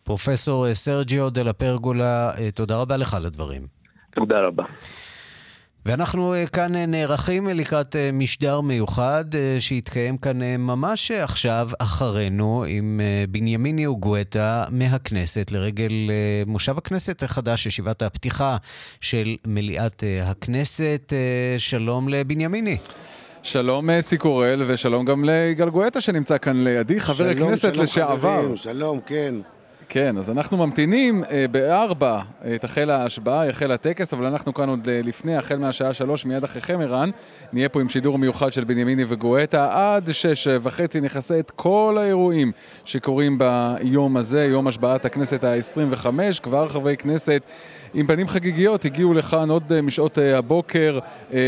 פרופסור 0.09 0.74
סרג'יו 0.74 1.30
דה 1.30 1.42
לה 1.42 1.52
פרגולה, 1.52 2.32
תודה 2.54 2.76
רבה 2.76 2.96
לך 2.96 3.14
על 3.14 3.26
הדברים. 3.26 3.66
תודה 4.14 4.40
רבה. 4.40 4.64
ואנחנו 5.86 6.34
כאן 6.52 6.76
נערכים 6.76 7.48
לקראת 7.48 7.96
משדר 8.12 8.61
מיוחד 8.61 9.24
שיתקיים 9.59 10.18
כאן 10.18 10.42
ממש 10.59 11.11
עכשיו 11.11 11.70
אחרינו 11.78 12.64
עם 12.68 13.00
בנימיני 13.30 13.86
וגואטה 13.86 14.64
מהכנסת 14.70 15.52
לרגל 15.52 15.92
מושב 16.46 16.78
הכנסת 16.78 17.22
החדש, 17.22 17.66
ישיבת 17.66 18.02
הפתיחה 18.02 18.56
של 19.00 19.36
מליאת 19.46 20.04
הכנסת. 20.22 21.12
שלום 21.59 22.09
לבנימיני. 22.09 22.76
שלום 23.42 24.00
סיקורל 24.00 24.62
ושלום 24.66 25.04
גם 25.04 25.24
ליגאל 25.24 25.70
גואטה 25.70 26.00
שנמצא 26.00 26.38
כאן 26.38 26.64
לידי, 26.64 27.00
חבר 27.00 27.14
שלום, 27.14 27.48
הכנסת 27.48 27.74
שלום 27.74 27.84
לשעבר. 27.84 28.40
חברים, 28.42 28.56
שלום, 28.56 29.00
כן. 29.06 29.34
כן, 29.91 30.18
אז 30.18 30.30
אנחנו 30.30 30.57
ממתינים 30.57 31.24
אה, 31.24 31.45
בארבע, 31.51 32.20
אה, 32.45 32.59
תחל 32.59 32.91
ההשבעה, 32.91 33.47
יחל 33.47 33.72
הטקס, 33.72 34.14
אבל 34.14 34.26
אנחנו 34.26 34.55
כאן 34.55 34.68
עוד 34.68 34.89
אה, 34.89 35.01
לפני, 35.05 35.36
החל 35.36 35.57
מהשעה 35.57 35.93
שלוש, 35.93 36.24
מיד 36.24 36.45
אחריכם 36.45 36.80
ערן, 36.80 37.11
נהיה 37.53 37.68
פה 37.68 37.80
עם 37.80 37.89
שידור 37.89 38.18
מיוחד 38.18 38.53
של 38.53 38.64
בנימיני 38.64 39.05
וגואטה, 39.09 39.68
עד 39.72 40.12
שש 40.12 40.49
וחצי 40.62 41.01
נכסה 41.01 41.39
את 41.39 41.51
כל 41.51 41.97
האירועים 42.01 42.53
שקורים 42.84 43.39
ביום 43.39 44.16
הזה, 44.16 44.45
יום 44.45 44.66
השבעת 44.66 45.05
הכנסת 45.05 45.45
ה-25, 45.45 46.07
כבר 46.43 46.68
חברי 46.68 46.97
כנסת 46.97 47.43
עם 47.95 48.07
פנים 48.07 48.28
חגיגיות 48.28 48.84
הגיעו 48.84 49.14
לכאן 49.14 49.51
עוד 49.51 49.80
משעות 49.80 50.18
הבוקר, 50.18 50.99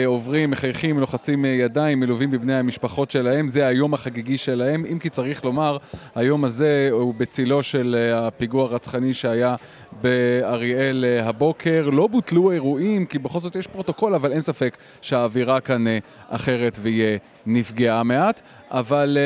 עוברים, 0.07 0.51
מחייכים, 0.51 0.99
לוחצים 0.99 1.45
ידיים, 1.45 2.01
מלווים 2.01 2.31
בבני 2.31 2.55
המשפחות 2.55 3.11
שלהם, 3.11 3.49
זה 3.49 3.67
היום 3.67 3.95
החגיגי 3.95 4.37
שלהם, 4.37 4.85
אם 4.93 4.99
כי 4.99 5.11
צריך 5.11 5.45
לומר, 5.45 5.77
היום 6.15 6.45
הזה 6.45 6.89
הוא 6.93 7.15
בצילו 7.15 7.63
של 7.63 7.97
הפיגוע 8.35 8.65
הרצחני 8.65 9.15
שהיה 9.15 9.57
באריאל 10.03 11.05
הבוקר. 11.23 11.89
לא 11.91 12.07
בוטלו 12.07 12.51
אירועים, 12.51 13.07
כי 13.07 13.19
בכל 13.19 13.39
זאת 13.39 13.57
יש 13.57 13.67
פרוטוקול, 13.67 14.15
אבל 14.15 14.33
אין 14.33 14.41
ספק 14.41 14.77
שהאווירה 15.01 15.61
כאן 15.61 15.85
אחרת 16.29 16.79
והיא 16.83 17.19
נפגעה 17.47 18.03
מעט, 18.03 18.43
אבל... 18.71 19.19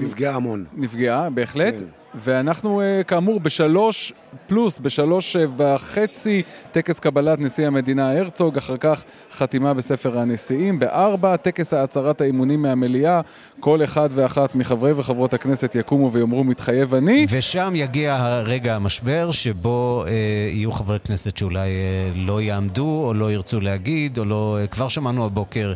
נפגעה 0.00 0.34
המון. 0.34 0.64
נפגעה, 0.76 1.30
בהחלט. 1.30 1.74
כן. 1.78 1.97
ואנחנו 2.22 2.82
כאמור 3.06 3.40
בשלוש 3.40 4.12
פלוס, 4.46 4.78
בשלוש 4.78 5.36
וחצי, 5.56 6.42
טקס 6.72 7.00
קבלת 7.00 7.40
נשיא 7.40 7.66
המדינה 7.66 8.18
הרצוג, 8.18 8.56
אחר 8.56 8.76
כך 8.76 9.04
חתימה 9.32 9.74
בספר 9.74 10.18
הנשיאים, 10.18 10.78
בארבע, 10.78 11.36
טקס 11.36 11.74
הצהרת 11.74 12.20
האימונים 12.20 12.62
מהמליאה, 12.62 13.20
כל 13.60 13.84
אחד 13.84 14.08
ואחת 14.12 14.54
מחברי 14.54 14.92
וחברות 14.92 15.34
הכנסת 15.34 15.74
יקומו 15.74 16.12
ויאמרו 16.12 16.44
מתחייב 16.44 16.94
אני. 16.94 17.26
ושם 17.30 17.72
יגיע 17.76 18.14
הרגע 18.14 18.74
המשבר 18.74 19.32
שבו 19.32 20.04
אה, 20.06 20.12
יהיו 20.52 20.72
חברי 20.72 20.98
כנסת 20.98 21.36
שאולי 21.36 21.68
אה, 21.68 22.10
לא 22.14 22.42
יעמדו 22.42 23.02
או 23.06 23.14
לא 23.14 23.32
ירצו 23.32 23.60
להגיד, 23.60 24.18
או 24.18 24.24
לא, 24.24 24.58
אה, 24.60 24.66
כבר 24.66 24.88
שמענו 24.88 25.24
הבוקר 25.24 25.72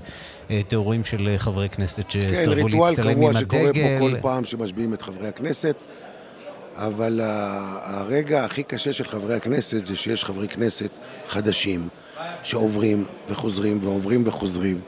אה, 0.50 0.62
תיאורים 0.68 1.04
של 1.04 1.28
אה, 1.28 1.38
חברי 1.38 1.68
כנסת 1.68 2.10
שסרבו 2.10 2.68
כן, 2.68 2.78
להצטלם 2.78 3.22
עם 3.22 3.36
הדגל. 3.36 3.46
כן, 3.48 3.58
ריטואל 3.58 3.72
קבוע 3.72 3.72
שקורה 3.72 3.98
פה 3.98 4.16
כל 4.16 4.20
פעם 4.20 4.44
שמשביעים 4.44 4.94
את 4.94 5.02
חברי 5.02 5.28
הכנסת. 5.28 5.76
אבל 6.76 7.20
הרגע 7.82 8.44
הכי 8.44 8.62
קשה 8.62 8.92
של 8.92 9.04
חברי 9.04 9.34
הכנסת 9.34 9.86
זה 9.86 9.96
שיש 9.96 10.24
חברי 10.24 10.48
כנסת 10.48 10.90
חדשים 11.28 11.88
שעוברים 12.42 13.04
וחוזרים 13.28 13.78
ועוברים 13.82 14.22
וחוזרים 14.26 14.80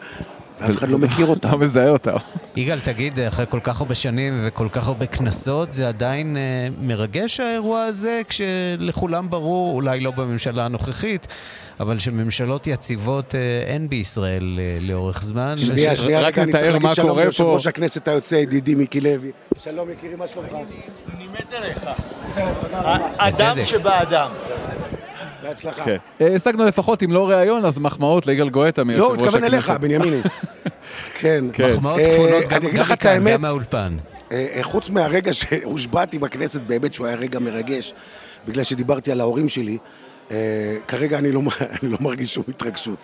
ואף 0.60 0.76
אחד 0.76 0.88
לא 0.88 0.98
מכיר 0.98 1.26
אותם. 1.26 1.50
לא 1.52 1.58
מזהה 1.58 1.88
אותם. 1.88 2.16
יגאל, 2.56 2.80
תגיד, 2.80 3.20
אחרי 3.20 3.46
כל 3.48 3.60
כך 3.62 3.80
הרבה 3.80 3.94
שנים 3.94 4.40
וכל 4.42 4.68
כך 4.72 4.88
הרבה 4.88 5.06
כנסות, 5.06 5.72
זה 5.72 5.88
עדיין 5.88 6.36
אה, 6.36 6.68
מרגש 6.80 7.40
האירוע 7.40 7.82
הזה, 7.82 8.20
כשלכולם 8.28 9.30
ברור, 9.30 9.74
אולי 9.74 10.00
לא 10.00 10.10
בממשלה 10.10 10.64
הנוכחית, 10.64 11.34
אבל 11.80 11.98
שממשלות 11.98 12.66
יציבות 12.66 13.34
אה, 13.34 13.40
אין 13.66 13.88
בישראל 13.88 14.58
אה, 14.58 14.78
לאורך 14.80 15.22
זמן. 15.22 15.54
שנייה, 15.56 15.96
שנייה, 15.96 16.20
רק 16.20 16.38
נתאר 16.38 16.78
מה 16.78 16.94
קורה 16.94 17.14
פה. 17.14 17.22
ליושב 17.22 17.44
ראש 17.44 17.66
הכנסת 17.66 18.08
היוצא, 18.08 18.34
ידידי 18.34 18.74
מיקי 18.74 19.00
לוי. 19.00 19.30
שלום 19.64 19.90
יקירי, 19.90 20.14
מה 20.16 20.28
שלומך? 20.28 20.48
אני 20.52 21.26
מת 21.32 21.52
עליך. 21.52 21.86
תודה 22.60 22.80
רבה. 22.80 22.98
אדם 23.16 23.56
שבאדם. 23.64 24.30
בהצלחה. 25.48 25.84
השגנו 26.20 26.66
לפחות, 26.66 27.02
אם 27.02 27.12
לא 27.12 27.28
ראיון, 27.28 27.64
אז 27.64 27.78
מחמאות 27.78 28.26
ליגאל 28.26 28.48
גואטה 28.48 28.84
מיושב 28.84 29.02
ראש 29.02 29.12
הכנסת. 29.12 29.22
לא, 29.22 29.26
הוא 29.26 29.28
התכוון 29.28 29.54
אליך, 29.54 29.70
בנימיני. 29.70 30.20
כן. 31.20 31.44
מחמאות 31.58 32.00
כפולות 32.00 32.44
גם 32.48 32.62
מכאן, 32.64 33.24
גם 33.32 33.42
מהאולפן. 33.42 33.96
חוץ 34.62 34.90
מהרגע 34.90 35.32
שהושבעתי 35.32 36.18
בכנסת, 36.18 36.60
באמת 36.60 36.94
שהוא 36.94 37.06
היה 37.06 37.16
רגע 37.16 37.38
מרגש, 37.38 37.94
בגלל 38.48 38.64
שדיברתי 38.64 39.12
על 39.12 39.20
ההורים 39.20 39.48
שלי, 39.48 39.78
כרגע 40.88 41.18
אני 41.20 41.32
לא 41.32 41.98
מרגיש 42.00 42.34
שום 42.34 42.44
התרגשות. 42.48 42.98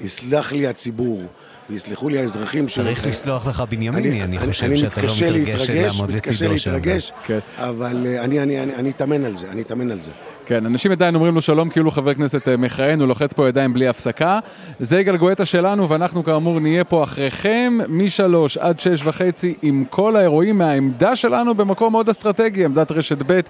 יסלח 0.00 0.52
לי 0.52 0.66
הציבור. 0.66 1.22
ויסלחו 1.70 2.08
לי 2.08 2.18
האזרחים 2.18 2.68
ש... 2.68 2.74
צריך 2.74 3.06
לסלוח 3.06 3.46
לך 3.46 3.60
בנימיני, 3.60 4.24
אני 4.24 4.38
חושב 4.38 4.76
שאתה 4.76 5.02
לא 5.02 5.12
מתרגש 5.12 5.70
לעמוד 5.70 6.10
לצידו 6.10 6.36
שם. 6.36 6.44
אני 6.44 6.54
מתקשה 6.54 6.72
להתרגש, 6.72 7.12
אבל 7.56 8.06
אני 8.18 8.90
אתאמן 8.90 9.24
על 9.24 9.36
זה, 9.36 9.50
אני 9.50 9.62
אתאמן 9.62 9.90
על 9.90 10.00
זה. 10.00 10.10
כן, 10.46 10.66
אנשים 10.66 10.92
עדיין 10.92 11.14
אומרים 11.14 11.34
לו 11.34 11.40
שלום 11.40 11.70
כאילו 11.70 11.90
חבר 11.90 12.14
כנסת 12.14 12.48
מכהן, 12.48 13.00
הוא 13.00 13.08
לוחץ 13.08 13.32
פה 13.32 13.48
ידיים 13.48 13.72
בלי 13.72 13.88
הפסקה. 13.88 14.38
זה 14.80 15.00
יגאל 15.00 15.16
גואטה 15.16 15.44
שלנו, 15.44 15.88
ואנחנו 15.88 16.24
כאמור 16.24 16.60
נהיה 16.60 16.84
פה 16.84 17.04
אחריכם 17.04 17.78
משלוש 17.88 18.56
עד 18.56 18.80
שש 18.80 19.06
וחצי 19.06 19.54
עם 19.62 19.84
כל 19.90 20.16
האירועים 20.16 20.58
מהעמדה 20.58 21.16
שלנו 21.16 21.54
במקום 21.54 21.92
מאוד 21.92 22.08
אסטרטגי, 22.08 22.64
עמדת 22.64 22.92
רשת 22.92 23.18
ב' 23.26 23.40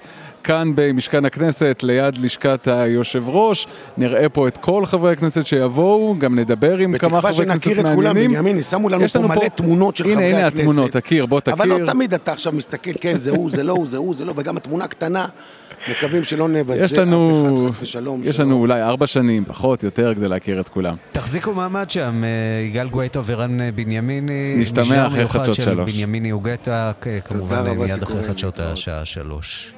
כאן 0.45 0.73
במשכן 0.75 1.25
הכנסת, 1.25 1.81
ליד 1.83 2.19
לשכת 2.19 2.69
היושב 2.69 3.29
ראש. 3.29 3.67
נראה 3.97 4.29
פה 4.29 4.49
את 4.49 4.57
כל 4.57 4.87
חברי 4.87 5.13
הכנסת 5.13 5.47
שיבואו, 5.47 6.15
גם 6.19 6.39
נדבר 6.39 6.79
עם 6.79 6.99
כמה 6.99 7.21
חברי 7.21 7.47
כנסת 7.47 7.47
מעניינים. 7.47 7.59
בתקווה 7.59 7.75
שנכיר 7.75 7.91
את 7.91 7.95
כולם, 7.95 8.15
בנימין, 8.15 8.63
שמו 8.63 8.89
לנו 8.89 9.09
פה 9.09 9.19
מלא 9.19 9.49
תמונות 9.55 9.97
של 9.97 10.05
חברי 10.05 10.15
הכנסת. 10.15 10.29
הנה, 10.29 10.39
הנה 10.39 10.47
התמונות, 10.47 10.91
תכיר, 10.91 11.27
בוא 11.27 11.41
תכיר. 11.41 11.55
אבל 11.55 11.69
לא 11.69 11.87
תמיד 11.87 12.15
אתה 12.15 12.33
עכשיו 12.33 12.53
מסתכל, 12.53 12.91
כן, 13.01 13.19
זה 13.19 13.31
הוא, 13.31 13.51
זה 13.51 13.63
לא 13.63 13.73
הוא, 13.73 13.87
זה 13.87 13.97
הוא, 13.97 14.15
זה 14.15 14.25
לא, 14.25 14.33
וגם 14.37 14.57
התמונה 14.57 14.89
קטנה. 14.89 15.27
מקווים 15.91 16.25
שלא 16.25 16.49
נבזה 16.49 16.85
אף 16.85 16.93
אחד, 16.93 17.07
חס 17.69 17.79
ושלום. 17.83 18.21
יש 18.25 18.41
לנו 18.41 18.61
אולי 18.61 18.83
ארבע 18.83 19.07
שנים, 19.07 19.45
פחות, 19.45 19.83
יותר, 19.85 20.15
כדי 20.15 20.29
להכיר 20.29 20.61
את 20.61 20.69
כולם. 20.69 20.97
תחזיקו 21.13 21.55
מעמד 21.55 21.91
שם, 21.91 22.23
יגאל 22.67 22.89
גואטה 22.89 23.21
ורן 23.27 23.59
בנימיני. 23.75 24.55
נשתמע 24.59 25.07
אחרי 25.07 25.29
חדשות 25.29 25.55
שלוש. 25.55 25.93
בנימיני 25.93 26.33
וגטה, 26.33 26.93
כמובן 27.25 27.71
מיד 27.71 28.03
אחרי 28.03 28.25
חדשות 28.25 28.61
השעה 28.61 29.05
שלוש. 29.05 29.73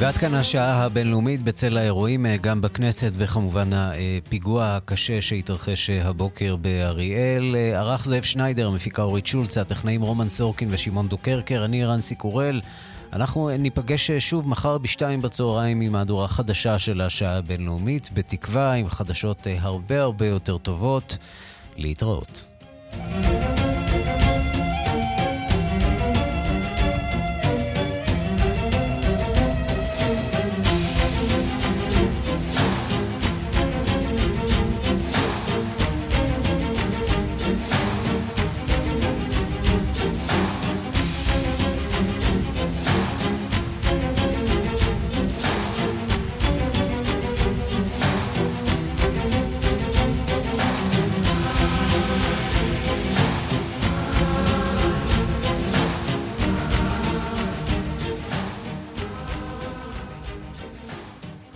ועד 0.00 0.16
כאן 0.16 0.34
השעה 0.34 0.82
הבינלאומית 0.82 1.42
בצל 1.42 1.76
האירועים 1.76 2.26
גם 2.40 2.60
בכנסת 2.60 3.12
וכמובן 3.14 3.70
הפיגוע 3.72 4.76
הקשה 4.76 5.22
שהתרחש 5.22 5.90
הבוקר 5.90 6.56
באריאל. 6.56 7.56
ערך 7.74 8.04
זאב 8.04 8.22
שניידר, 8.22 8.66
המפיקה 8.66 9.02
אורית 9.02 9.26
שולץ, 9.26 9.58
הטכנאים 9.58 10.02
רומן 10.02 10.28
סורקין 10.28 10.68
ושמעון 10.70 11.08
דוקרקר, 11.08 11.64
אני 11.64 11.84
רנסי 11.84 12.14
קורל. 12.14 12.60
אנחנו 13.12 13.50
ניפגש 13.58 14.10
שוב 14.10 14.48
מחר 14.48 14.78
בשתיים 14.78 15.22
בצהריים 15.22 15.80
עם 15.80 15.92
מהדורה 15.92 16.28
חדשה 16.28 16.78
של 16.78 17.00
השעה 17.00 17.36
הבינלאומית, 17.36 18.10
בתקווה 18.14 18.72
עם 18.72 18.88
חדשות 18.88 19.46
הרבה 19.58 20.02
הרבה 20.02 20.26
יותר 20.26 20.58
טובות. 20.58 21.18
להתראות. 21.76 22.44
thank 22.92 23.60
you 23.60 23.69